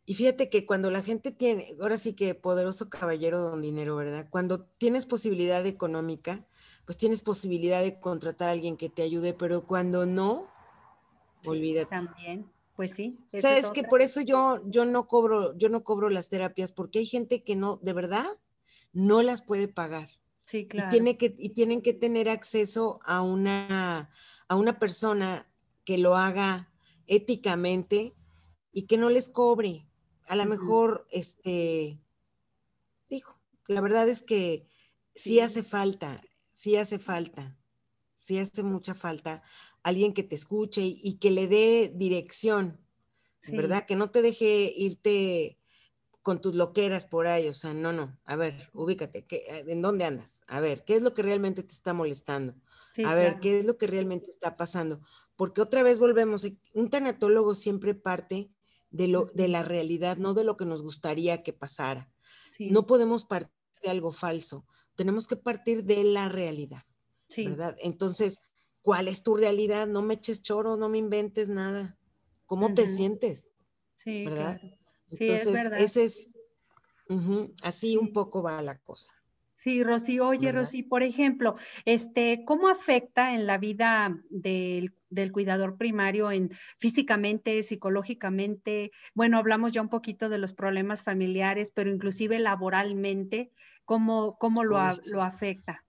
[0.04, 4.26] Y fíjate que cuando la gente tiene, ahora sí que poderoso caballero don dinero, ¿verdad?
[4.30, 6.44] Cuando tienes posibilidad económica,
[6.86, 10.48] pues tienes posibilidad de contratar a alguien que te ayude, pero cuando no,
[11.46, 11.86] olvídate.
[11.86, 12.50] También.
[12.80, 13.14] Pues sí.
[13.42, 17.04] Sabes que por eso yo, yo no cobro, yo no cobro las terapias, porque hay
[17.04, 18.24] gente que no, de verdad,
[18.94, 20.08] no las puede pagar.
[20.46, 20.88] Sí, claro.
[20.88, 24.10] Y, tiene que, y tienen que tener acceso a una,
[24.48, 25.46] a una persona
[25.84, 26.72] que lo haga
[27.06, 28.14] éticamente
[28.72, 29.86] y que no les cobre.
[30.26, 32.00] a lo mejor, este,
[33.10, 34.66] dijo, la verdad es que
[35.14, 37.58] sí hace falta, sí hace falta,
[38.16, 39.42] sí hace mucha falta
[39.82, 42.78] alguien que te escuche y, que le dé dirección,
[43.50, 43.86] ¿verdad?
[43.86, 45.58] Que no te deje irte
[46.22, 50.04] con tus loqueras por ahí, o sea, no, no, a ver, ubícate, eh, ¿en dónde
[50.04, 50.44] andas?
[50.48, 52.54] A ver, ¿qué es lo que realmente te está molestando?
[53.04, 55.00] a ver, ¿qué es lo que realmente está pasando?
[55.36, 58.50] Porque otra vez volvemos, eh, un tanatólogo siempre parte
[58.90, 62.10] de, lo, de la realidad, no de lo que nos gustaría que pasara.
[62.58, 64.66] No podemos partir de algo falso,
[64.96, 66.82] tenemos que partir de la realidad,
[67.38, 67.74] ¿verdad?
[67.80, 68.42] Entonces,
[68.82, 69.86] ¿cuál es tu realidad?
[69.86, 71.96] No me eches choro, no me inventes nada.
[72.46, 73.50] ¿Cómo te sientes?
[73.96, 74.60] Sí, ¿verdad?
[75.10, 75.80] Sí, Entonces, es verdad.
[75.80, 76.32] ese es,
[77.62, 79.14] así un poco va la cosa.
[79.54, 84.94] Sí, Rosy, oye, Rosy, por ejemplo, este, ¿cómo afecta en la vida del,
[85.32, 88.90] cuidador primario en físicamente, psicológicamente?
[89.12, 93.52] Bueno, hablamos ya un poquito de los problemas familiares, pero inclusive laboralmente,
[93.84, 94.78] ¿cómo, cómo lo,
[95.12, 95.84] lo afecta?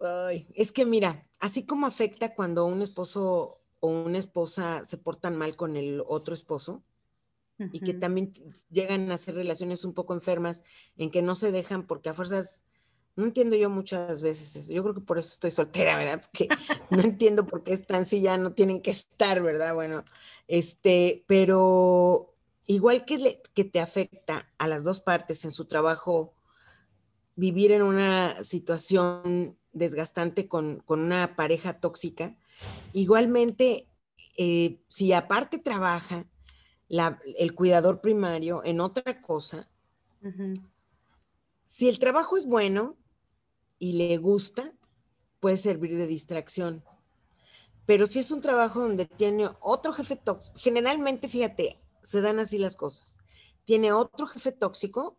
[0.00, 5.36] Ay, es que mira, así como afecta cuando un esposo o una esposa se portan
[5.36, 6.82] mal con el otro esposo
[7.72, 8.32] y que también
[8.70, 10.62] llegan a hacer relaciones un poco enfermas
[10.96, 12.62] en que no se dejan porque a fuerzas,
[13.16, 16.22] no entiendo yo muchas veces, yo creo que por eso estoy soltera, ¿verdad?
[16.30, 16.48] Porque
[16.90, 19.74] no entiendo por qué están si ya no tienen que estar, ¿verdad?
[19.74, 20.04] Bueno,
[20.46, 26.34] este, pero igual que, que te afecta a las dos partes en su trabajo
[27.34, 32.36] vivir en una situación desgastante con, con una pareja tóxica,
[32.92, 33.86] Igualmente,
[34.36, 36.26] eh, si aparte trabaja
[37.38, 39.68] el cuidador primario en otra cosa,
[41.64, 42.96] si el trabajo es bueno
[43.78, 44.72] y le gusta,
[45.38, 46.82] puede servir de distracción.
[47.84, 52.58] Pero si es un trabajo donde tiene otro jefe tóxico, generalmente, fíjate, se dan así
[52.58, 53.16] las cosas.
[53.64, 55.18] Tiene otro jefe tóxico,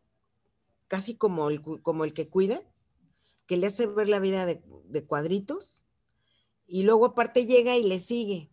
[0.88, 2.62] casi como el, como el que cuida,
[3.50, 5.88] que le hace ver la vida de cuadritos
[6.68, 8.52] y luego aparte llega y le sigue.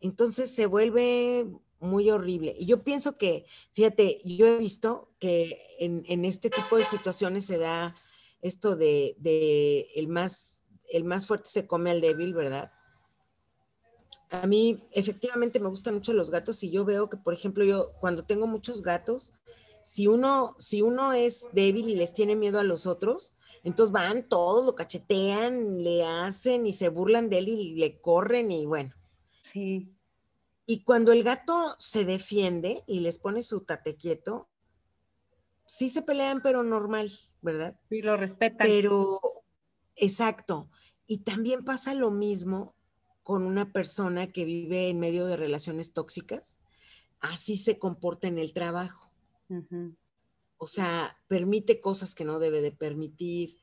[0.00, 1.46] Entonces se vuelve
[1.80, 2.56] muy horrible.
[2.58, 7.58] Y yo pienso que, fíjate, yo he visto que en, este tipo de situaciones se
[7.58, 7.94] da
[8.40, 12.72] esto de, el, más, el más fuerte se come al débil, ¿verdad?
[14.30, 17.92] A mí efectivamente me gustan mucho los gatos y yo veo que, por ejemplo, yo
[18.00, 19.34] cuando tengo muchos gatos,
[19.82, 24.28] si uno, si uno es débil y les tiene miedo a los otros, entonces van
[24.28, 28.94] todos, lo cachetean, le hacen y se burlan de él y le corren y bueno.
[29.42, 29.92] Sí.
[30.66, 34.48] Y cuando el gato se defiende y les pone su tate quieto,
[35.66, 37.10] sí se pelean, pero normal,
[37.42, 37.78] ¿verdad?
[37.88, 38.66] Sí, lo respetan.
[38.66, 39.20] Pero,
[39.96, 40.70] exacto.
[41.06, 42.74] Y también pasa lo mismo
[43.22, 46.58] con una persona que vive en medio de relaciones tóxicas.
[47.20, 49.10] Así se comporta en el trabajo
[50.62, 53.56] o sea, permite cosas que no debe de permitir,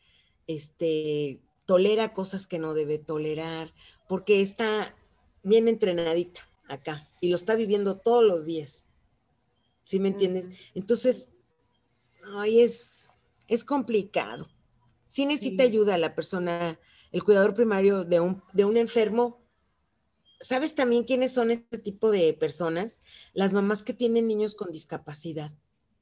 [0.47, 3.71] este, tolera cosas que no debe tolerar,
[4.09, 4.97] porque está
[5.43, 8.89] bien entrenadita acá y lo está viviendo todos los días.
[9.83, 10.49] ¿Sí me entiendes?
[10.73, 11.29] Entonces,
[12.35, 13.07] ay, es,
[13.47, 14.47] es complicado.
[15.05, 16.79] Sí necesita ayuda la persona,
[17.11, 19.45] el cuidador primario de un, de un enfermo.
[20.39, 23.01] ¿Sabes también quiénes son este tipo de personas?
[23.33, 25.53] Las mamás que tienen niños con discapacidad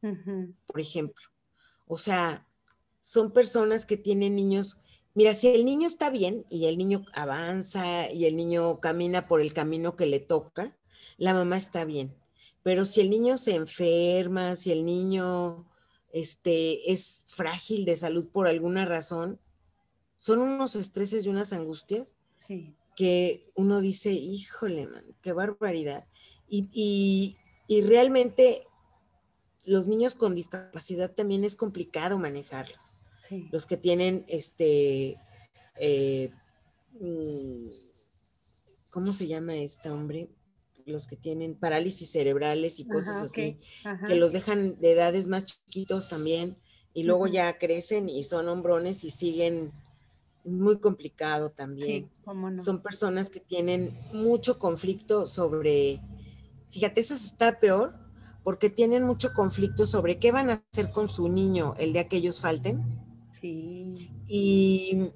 [0.02, 1.24] por ejemplo.
[1.88, 2.48] O sea,
[3.02, 4.82] son personas que tienen niños.
[5.14, 9.42] Mira, si el niño está bien y el niño avanza y el niño camina por
[9.42, 10.78] el camino que le toca,
[11.18, 12.16] la mamá está bien.
[12.64, 15.70] Pero si el niño se enferma, si el niño
[16.12, 19.40] este, es frágil de salud por alguna razón,
[20.18, 22.16] son unos estreses y unas angustias
[22.96, 26.06] que uno dice, híjole, man, qué barbaridad.
[26.48, 27.38] y
[27.70, 28.66] realmente
[29.66, 32.98] los niños con discapacidad también es complicado manejarlos.
[33.52, 35.18] Los que tienen este,
[35.80, 36.32] eh,
[37.00, 37.68] mm,
[38.92, 40.30] ¿cómo se llama este hombre?
[40.86, 43.60] Los que tienen parálisis cerebrales y cosas así,
[44.08, 46.58] que los dejan de edades más chiquitos también
[46.94, 49.74] y luego ya crecen y son hombrones y siguen
[50.44, 52.12] muy complicado también.
[52.58, 56.00] Son personas que tienen mucho conflicto sobre,
[56.70, 58.05] fíjate, esa está peor
[58.46, 62.18] porque tienen mucho conflicto sobre qué van a hacer con su niño el día que
[62.18, 62.80] ellos falten.
[63.42, 64.12] Sí.
[64.28, 65.10] Y,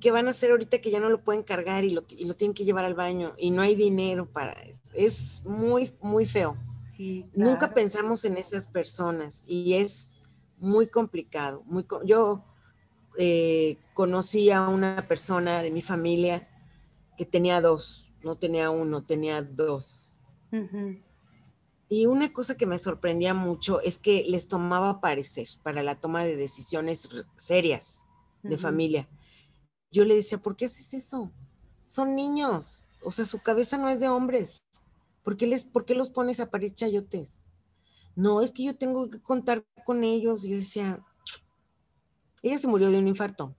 [0.00, 2.66] qué van a hacer ahorita que ya no lo pueden cargar y lo, tienen que
[2.66, 4.82] llevar al baño y no hay dinero para eso.
[4.94, 6.58] Es muy, muy feo.
[7.32, 10.12] Nunca pensamos en esas personas y es
[10.58, 11.62] muy complicado.
[11.64, 12.44] Muy, yo
[13.16, 16.50] eh, conocí a una persona de mi familia
[17.16, 20.20] que tenía dos, no tenía uno, tenía dos
[21.92, 26.24] Y una cosa que me sorprendía mucho es que les tomaba parecer para la toma
[26.24, 28.06] de decisiones serias
[28.42, 29.10] de familia.
[29.90, 31.30] Yo le decía, ¿por qué haces eso?
[31.84, 34.64] Son niños, o sea, su cabeza no es de hombres.
[35.22, 37.42] ¿Por qué, les, ¿Por qué los pones a parir chayotes?
[38.16, 40.44] No, es que yo tengo que contar con ellos.
[40.44, 41.04] Yo decía,
[42.40, 43.54] ella se murió de un infarto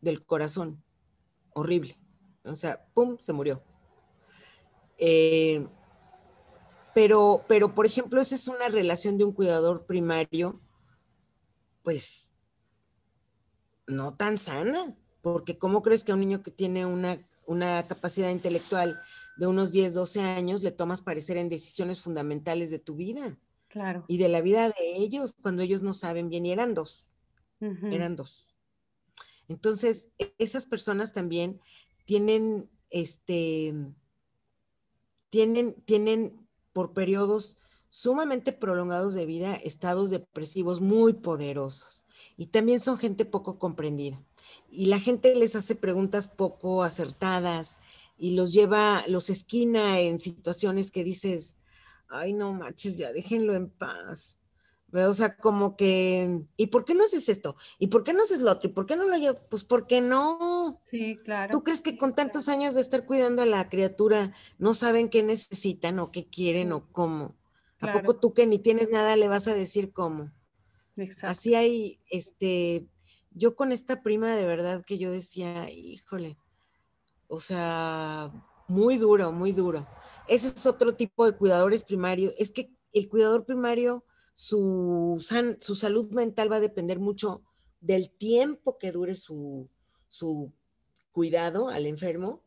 [0.00, 0.82] del corazón,
[1.52, 2.00] horrible.
[2.42, 3.62] O sea, ¡pum!, se murió.
[4.98, 5.64] Eh,
[6.94, 10.60] pero, pero, por ejemplo, esa es una relación de un cuidador primario,
[11.82, 12.34] pues,
[13.86, 18.30] no tan sana, porque ¿cómo crees que a un niño que tiene una, una capacidad
[18.30, 19.00] intelectual
[19.36, 23.38] de unos 10, 12 años le tomas parecer en decisiones fundamentales de tu vida?
[23.68, 24.04] Claro.
[24.06, 27.10] Y de la vida de ellos, cuando ellos no saben bien, y eran dos,
[27.60, 28.48] eran dos.
[29.48, 31.60] Entonces, esas personas también
[32.04, 33.74] tienen, este,
[35.30, 36.43] tienen, tienen
[36.74, 37.56] por periodos
[37.88, 42.04] sumamente prolongados de vida estados depresivos muy poderosos
[42.36, 44.20] y también son gente poco comprendida.
[44.70, 47.78] Y la gente les hace preguntas poco acertadas
[48.18, 51.56] y los lleva, los esquina en situaciones que dices,
[52.08, 54.40] ay no manches, ya déjenlo en paz.
[55.02, 57.56] O sea, como que, ¿y por qué no haces esto?
[57.80, 58.70] ¿Y por qué no haces lo otro?
[58.70, 59.42] ¿Y por qué no lo llevas?
[59.50, 60.80] Pues porque no.
[60.88, 61.50] Sí, claro.
[61.50, 65.24] ¿Tú crees que con tantos años de estar cuidando a la criatura no saben qué
[65.24, 67.34] necesitan o qué quieren o cómo?
[67.80, 70.30] ¿A poco tú que ni tienes nada le vas a decir cómo?
[70.96, 71.26] Exacto.
[71.26, 72.86] Así hay, este,
[73.32, 76.38] yo con esta prima de verdad que yo decía, híjole,
[77.26, 78.32] o sea,
[78.68, 79.88] muy duro, muy duro.
[80.28, 82.32] Ese es otro tipo de cuidadores primarios.
[82.38, 85.24] Es que el cuidador primario su,
[85.60, 87.42] su salud mental va a depender mucho
[87.80, 89.68] del tiempo que dure su,
[90.08, 90.52] su
[91.12, 92.42] cuidado al enfermo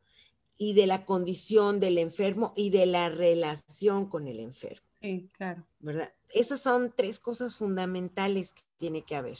[0.60, 4.86] y de la condición del enfermo y de la relación con el enfermo.
[5.02, 5.66] Sí, claro.
[5.80, 6.12] ¿Verdad?
[6.34, 9.38] Esas son tres cosas fundamentales que tiene que haber.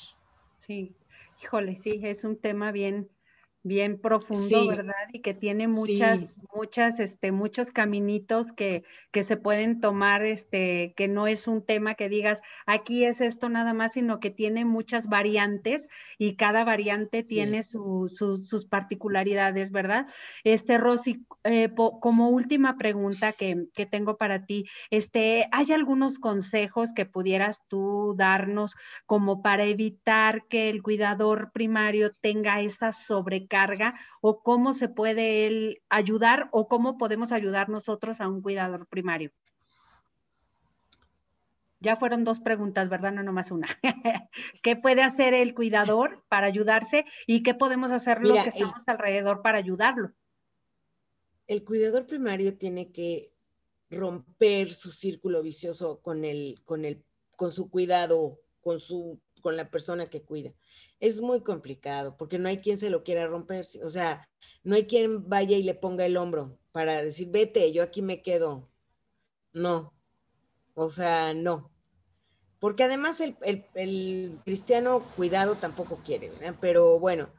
[0.66, 0.96] Sí,
[1.44, 3.10] híjole, sí, es un tema bien,
[3.68, 4.94] bien profundo, ¿verdad?
[5.12, 11.08] Y que tiene muchas, muchas, este, muchos caminitos que, que se pueden tomar, este, que
[11.08, 15.08] no es un tema que digas, aquí es esto nada más, sino que tiene muchas
[15.08, 15.88] variantes
[16.18, 20.08] y cada variante tiene sus particularidades, ¿verdad?
[20.44, 26.94] Este, Rosy, eh, como última pregunta que, que, tengo para ti, este, ¿hay algunos consejos
[26.94, 33.57] que pudieras tú darnos como para evitar que el cuidador primario tenga esa sobrecarga?
[34.22, 39.32] O cómo se puede él ayudar o cómo podemos ayudar nosotros a un cuidador primario?
[41.80, 43.12] Ya fueron dos preguntas, ¿verdad?
[43.12, 43.68] No nomás una.
[44.64, 49.42] ¿Qué puede hacer el cuidador para ayudarse y qué podemos hacer los que estamos alrededor
[49.42, 50.12] para ayudarlo?
[51.46, 53.32] El cuidador primario tiene que
[53.90, 57.04] romper su círculo vicioso con el, con el,
[57.36, 60.54] con su cuidado, con su, con la persona que cuida
[61.00, 63.66] es muy complicado porque no hay quien se lo quiera romper.
[63.84, 64.28] O sea,
[64.64, 68.22] no hay quien vaya y le ponga el hombro para decir, vete, yo aquí me
[68.22, 68.70] quedo.
[69.54, 69.94] No.
[70.74, 71.72] O sea, no.
[72.60, 76.56] Porque además el, cristiano cuidado tampoco quiere, ¿verdad?
[76.60, 77.30] Pero bueno,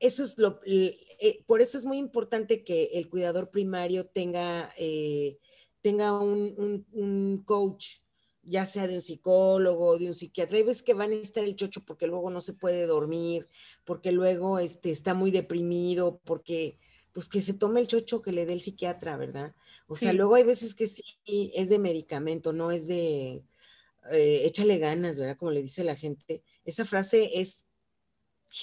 [0.00, 5.38] eso es lo, eh, por eso es muy importante que el cuidador primario tenga, eh,
[5.82, 7.99] tenga un, un coach
[8.42, 10.56] ya sea de un psicólogo, de un psiquiatra.
[10.56, 13.46] Hay veces que van a estar el chocho porque luego no se puede dormir,
[13.84, 16.78] porque luego este, está muy deprimido, porque
[17.12, 19.54] pues que se tome el chocho que le dé el psiquiatra, ¿verdad?
[19.88, 23.42] O sea, luego hay veces que sí es de medicamento, no es de
[24.10, 25.36] eh, échale ganas, ¿verdad?
[25.36, 26.42] Como le dice la gente.
[26.64, 27.66] Esa frase es,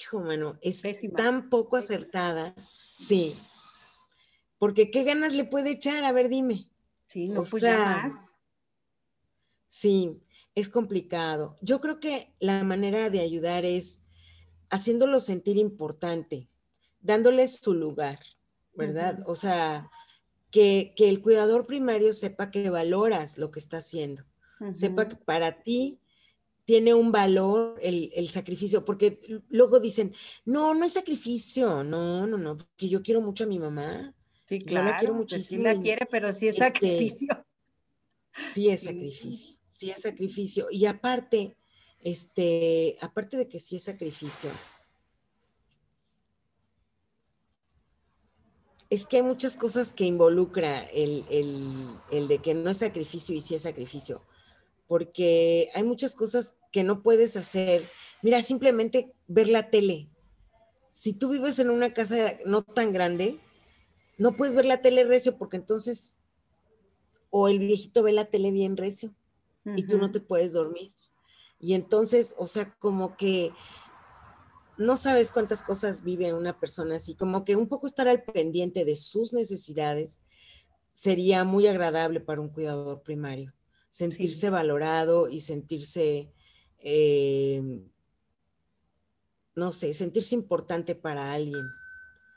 [0.00, 0.82] hijo, mano, es
[1.14, 2.54] tan poco acertada,
[2.92, 3.36] sí.
[4.58, 6.68] Porque qué ganas le puede echar, a ver, dime.
[7.06, 8.34] Sí, no, pues más.
[9.68, 10.20] Sí,
[10.54, 11.56] es complicado.
[11.60, 14.02] Yo creo que la manera de ayudar es
[14.70, 16.48] haciéndolo sentir importante,
[17.00, 18.18] dándoles su lugar,
[18.74, 19.20] ¿verdad?
[19.26, 19.90] O sea,
[20.50, 24.24] que, el cuidador primario sepa que valoras lo que está haciendo,
[24.72, 26.00] sepa que para ti
[26.64, 30.14] tiene un valor el, sacrificio, porque luego dicen,
[30.44, 34.14] no, no es sacrificio, no, no, no, porque yo quiero mucho a mi mamá.
[34.44, 35.62] Sí, claro, yo la quiero pues muchísimo.
[35.62, 37.46] Sí la quiere, pero sí es este, sacrificio.
[38.52, 40.66] Sí es sacrificio sí es sacrificio.
[40.70, 41.56] Y aparte,
[42.00, 44.50] este, aparte de que sí es sacrificio,
[48.90, 51.24] es que hay muchas cosas que involucra el,
[52.10, 54.24] de que no es sacrificio y sí es sacrificio,
[54.88, 57.84] porque hay muchas cosas que no puedes hacer.
[58.22, 60.08] Mira, simplemente ver la tele.
[60.90, 63.38] Si tú vives en una casa no tan grande,
[64.16, 66.16] no puedes ver la tele recio porque entonces
[67.30, 69.14] o el viejito ve la tele bien recio
[69.76, 70.92] y tú no te puedes dormir.
[71.60, 73.52] Y entonces, o sea, como que
[74.76, 78.84] no sabes cuántas cosas vive una persona así, como que un poco estar al pendiente
[78.84, 80.22] de sus necesidades
[80.92, 83.52] sería muy agradable para un cuidador primario,
[83.90, 86.32] sentirse valorado y sentirse,
[86.78, 87.62] eh,
[89.54, 91.66] no sé, sentirse importante para alguien.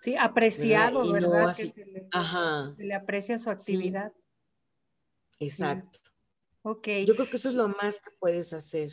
[0.02, 1.56] Sí, apreciado, ¿verdad?
[1.56, 4.12] que se le, aprecia su actividad.
[5.40, 6.00] Exacto.
[6.64, 6.88] Ok.
[7.06, 8.92] Yo creo que eso es lo más que puedes hacer.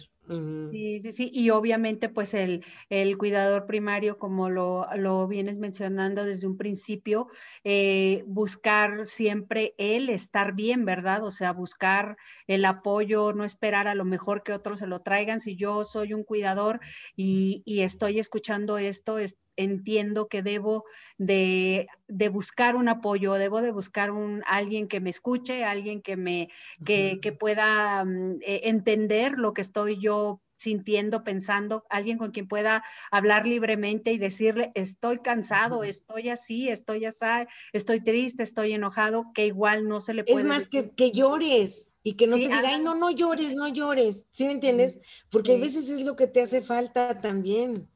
[0.71, 1.31] Sí, sí, sí.
[1.33, 7.29] Y obviamente, pues el, el cuidador primario, como lo, lo, vienes mencionando desde un principio,
[7.64, 11.25] eh, buscar siempre el estar bien, ¿verdad?
[11.25, 15.41] O sea, buscar el apoyo, no esperar a lo mejor que otros se lo traigan.
[15.41, 16.81] Si yo soy un cuidador
[17.16, 20.85] y, y estoy escuchando esto, es, entiendo que debo
[21.19, 26.17] de, de, buscar un apoyo, debo de buscar un, alguien que me escuche, alguien que
[26.17, 26.49] me,
[26.85, 32.49] que, que pueda mm, e, entender lo que estoy yo sintiendo, pensando, alguien con quien
[32.49, 39.33] pueda hablar libremente y decirle, estoy cansado, estoy así, estoy así, estoy triste, estoy enojado,
[39.35, 40.41] que igual no se le puede.
[40.41, 43.69] Es más que, que llores y que no te diga, ay, no, no llores, no
[43.69, 45.01] llores, ¿sí me entiendes?
[45.31, 47.89] Porque a veces es lo que te hace falta también,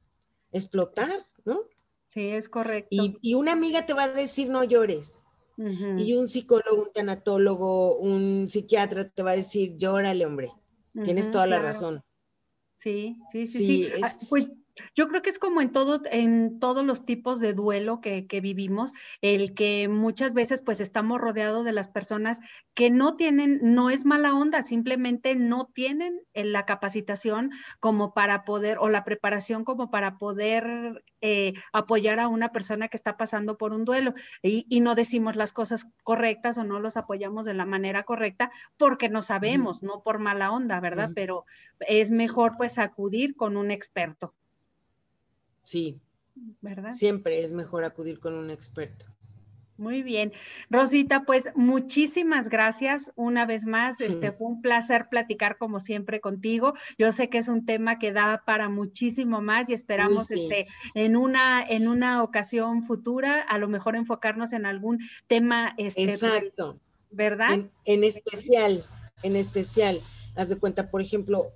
[0.53, 1.19] explotar.
[1.45, 1.61] ¿No?
[2.09, 2.89] Sí, es correcto.
[3.21, 5.25] Y, una amiga te va a decir no llores.
[5.57, 10.51] Y un psicólogo, un tanatólogo, un psiquiatra te va a decir, llórale, hombre.
[11.05, 12.03] Tienes toda la razón.
[12.75, 13.93] Sí, sí, sí, sí.
[14.03, 14.51] Ah, pues
[14.95, 18.93] yo creo que es como en todo, en todos los tipos de duelo que, vivimos,
[19.21, 22.41] el que muchas veces pues estamos rodeados de las personas
[22.75, 27.51] que no tienen, no es mala onda, simplemente no tienen eh, la capacitación
[27.81, 32.97] como para poder, o la preparación como para poder eh, apoyar a una persona que
[32.97, 36.97] está pasando por un duelo y, y, no decimos las cosas correctas o no los
[36.97, 41.11] apoyamos de la manera correcta porque no sabemos, no por mala onda, ¿verdad?
[41.15, 41.45] Pero
[41.81, 44.35] es mejor pues acudir con un experto.
[45.63, 46.01] Sí.
[46.61, 46.93] ¿Verdad?
[46.93, 49.07] Siempre es mejor acudir con un experto.
[49.83, 50.33] Muy bien.
[50.71, 54.01] Rosita, pues muchísimas gracias una vez más.
[54.01, 56.75] Este fue un placer platicar como siempre contigo.
[56.99, 61.17] Yo sé que es un tema que da para muchísimo más y esperamos este en
[61.17, 66.79] una en una ocasión futura a lo mejor enfocarnos en algún tema este, Exacto.
[67.11, 67.53] ¿Verdad?
[67.53, 68.85] En, en especial,
[69.25, 70.01] en especial,
[70.37, 71.47] haz de cuenta, por ejemplo,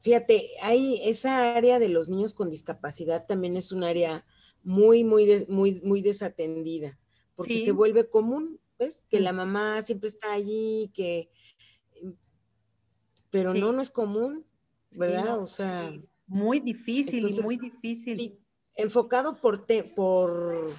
[0.00, 4.24] Fíjate, hay esa área de los niños con discapacidad también es un área
[4.62, 6.98] muy, muy, muy, muy desatendida,
[7.34, 9.06] porque se vuelve común, ¿ves?
[9.10, 11.30] Que la mamá siempre está allí, que,
[13.30, 14.46] pero no, no es común,
[14.90, 15.40] ¿verdad?
[15.40, 15.92] o sea.
[16.26, 18.38] Muy difícil, muy difícil.
[18.76, 19.64] Enfocado por,
[19.96, 20.70] por,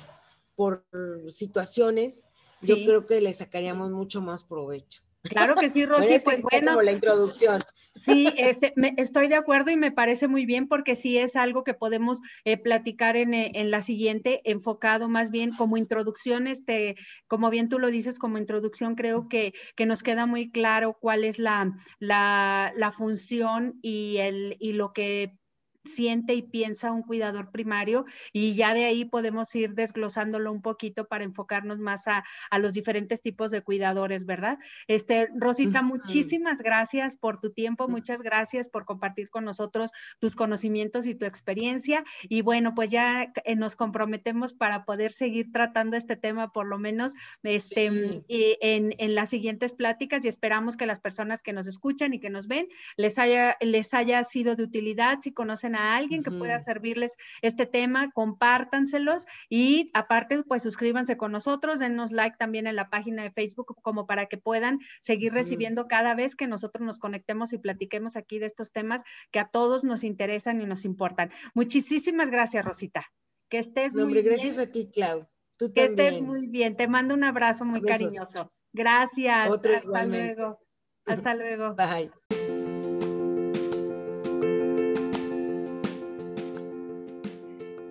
[0.55, 0.85] por
[1.27, 2.23] situaciones,
[2.61, 5.01] yo creo que le sacaríamos mucho más provecho.
[5.23, 6.71] Claro que sí, Rosy, pues bueno.
[6.71, 7.61] Como la introducción.
[7.95, 11.73] Sí, este, estoy de acuerdo y me parece muy bien porque sí es algo que
[11.73, 16.95] podemos eh, platicar en, eh, en, la siguiente, enfocado más bien como introducción, este,
[17.27, 21.25] como bien tú lo dices, como introducción, creo que, que nos queda muy claro cuál
[21.25, 25.37] es la, la, la función y, el, y lo que
[25.85, 31.07] siente y piensa un cuidador primario y ya de ahí podemos ir desglosándolo un poquito
[31.07, 32.23] para enfocarnos más a,
[32.59, 34.59] los diferentes tipos de cuidadores, ¿verdad?
[34.87, 41.05] Este, Rosita, muchísimas gracias por tu tiempo, muchas gracias por compartir con nosotros tus conocimientos
[41.05, 46.17] y tu experiencia y bueno, pues ya eh, nos comprometemos para poder seguir tratando este
[46.17, 47.13] tema por lo menos
[47.43, 52.19] este, en, en, las siguientes pláticas y esperamos que las personas que nos escuchan y
[52.19, 52.67] que nos ven
[52.97, 57.65] les haya, les haya sido de utilidad, si conocen a alguien que pueda servirles este
[57.65, 63.31] tema, compártanselos y aparte, pues suscríbanse con nosotros, denos like también en la página de
[63.31, 68.15] Facebook como para que puedan seguir recibiendo cada vez que nosotros nos conectemos y platiquemos
[68.15, 71.31] aquí de estos temas que a todos nos interesan y nos importan.
[71.53, 73.05] Muchísimas gracias, Rosita.
[73.49, 74.25] Que estés muy bien.
[74.25, 75.27] Gracias a ti, Clau.
[75.57, 76.77] Tú que estés muy bien.
[76.77, 78.51] Te mando un abrazo muy cariñoso.
[78.71, 79.49] Gracias.
[79.51, 80.59] Hasta luego.
[81.05, 81.75] Hasta luego.
[82.29, 82.38] Bye.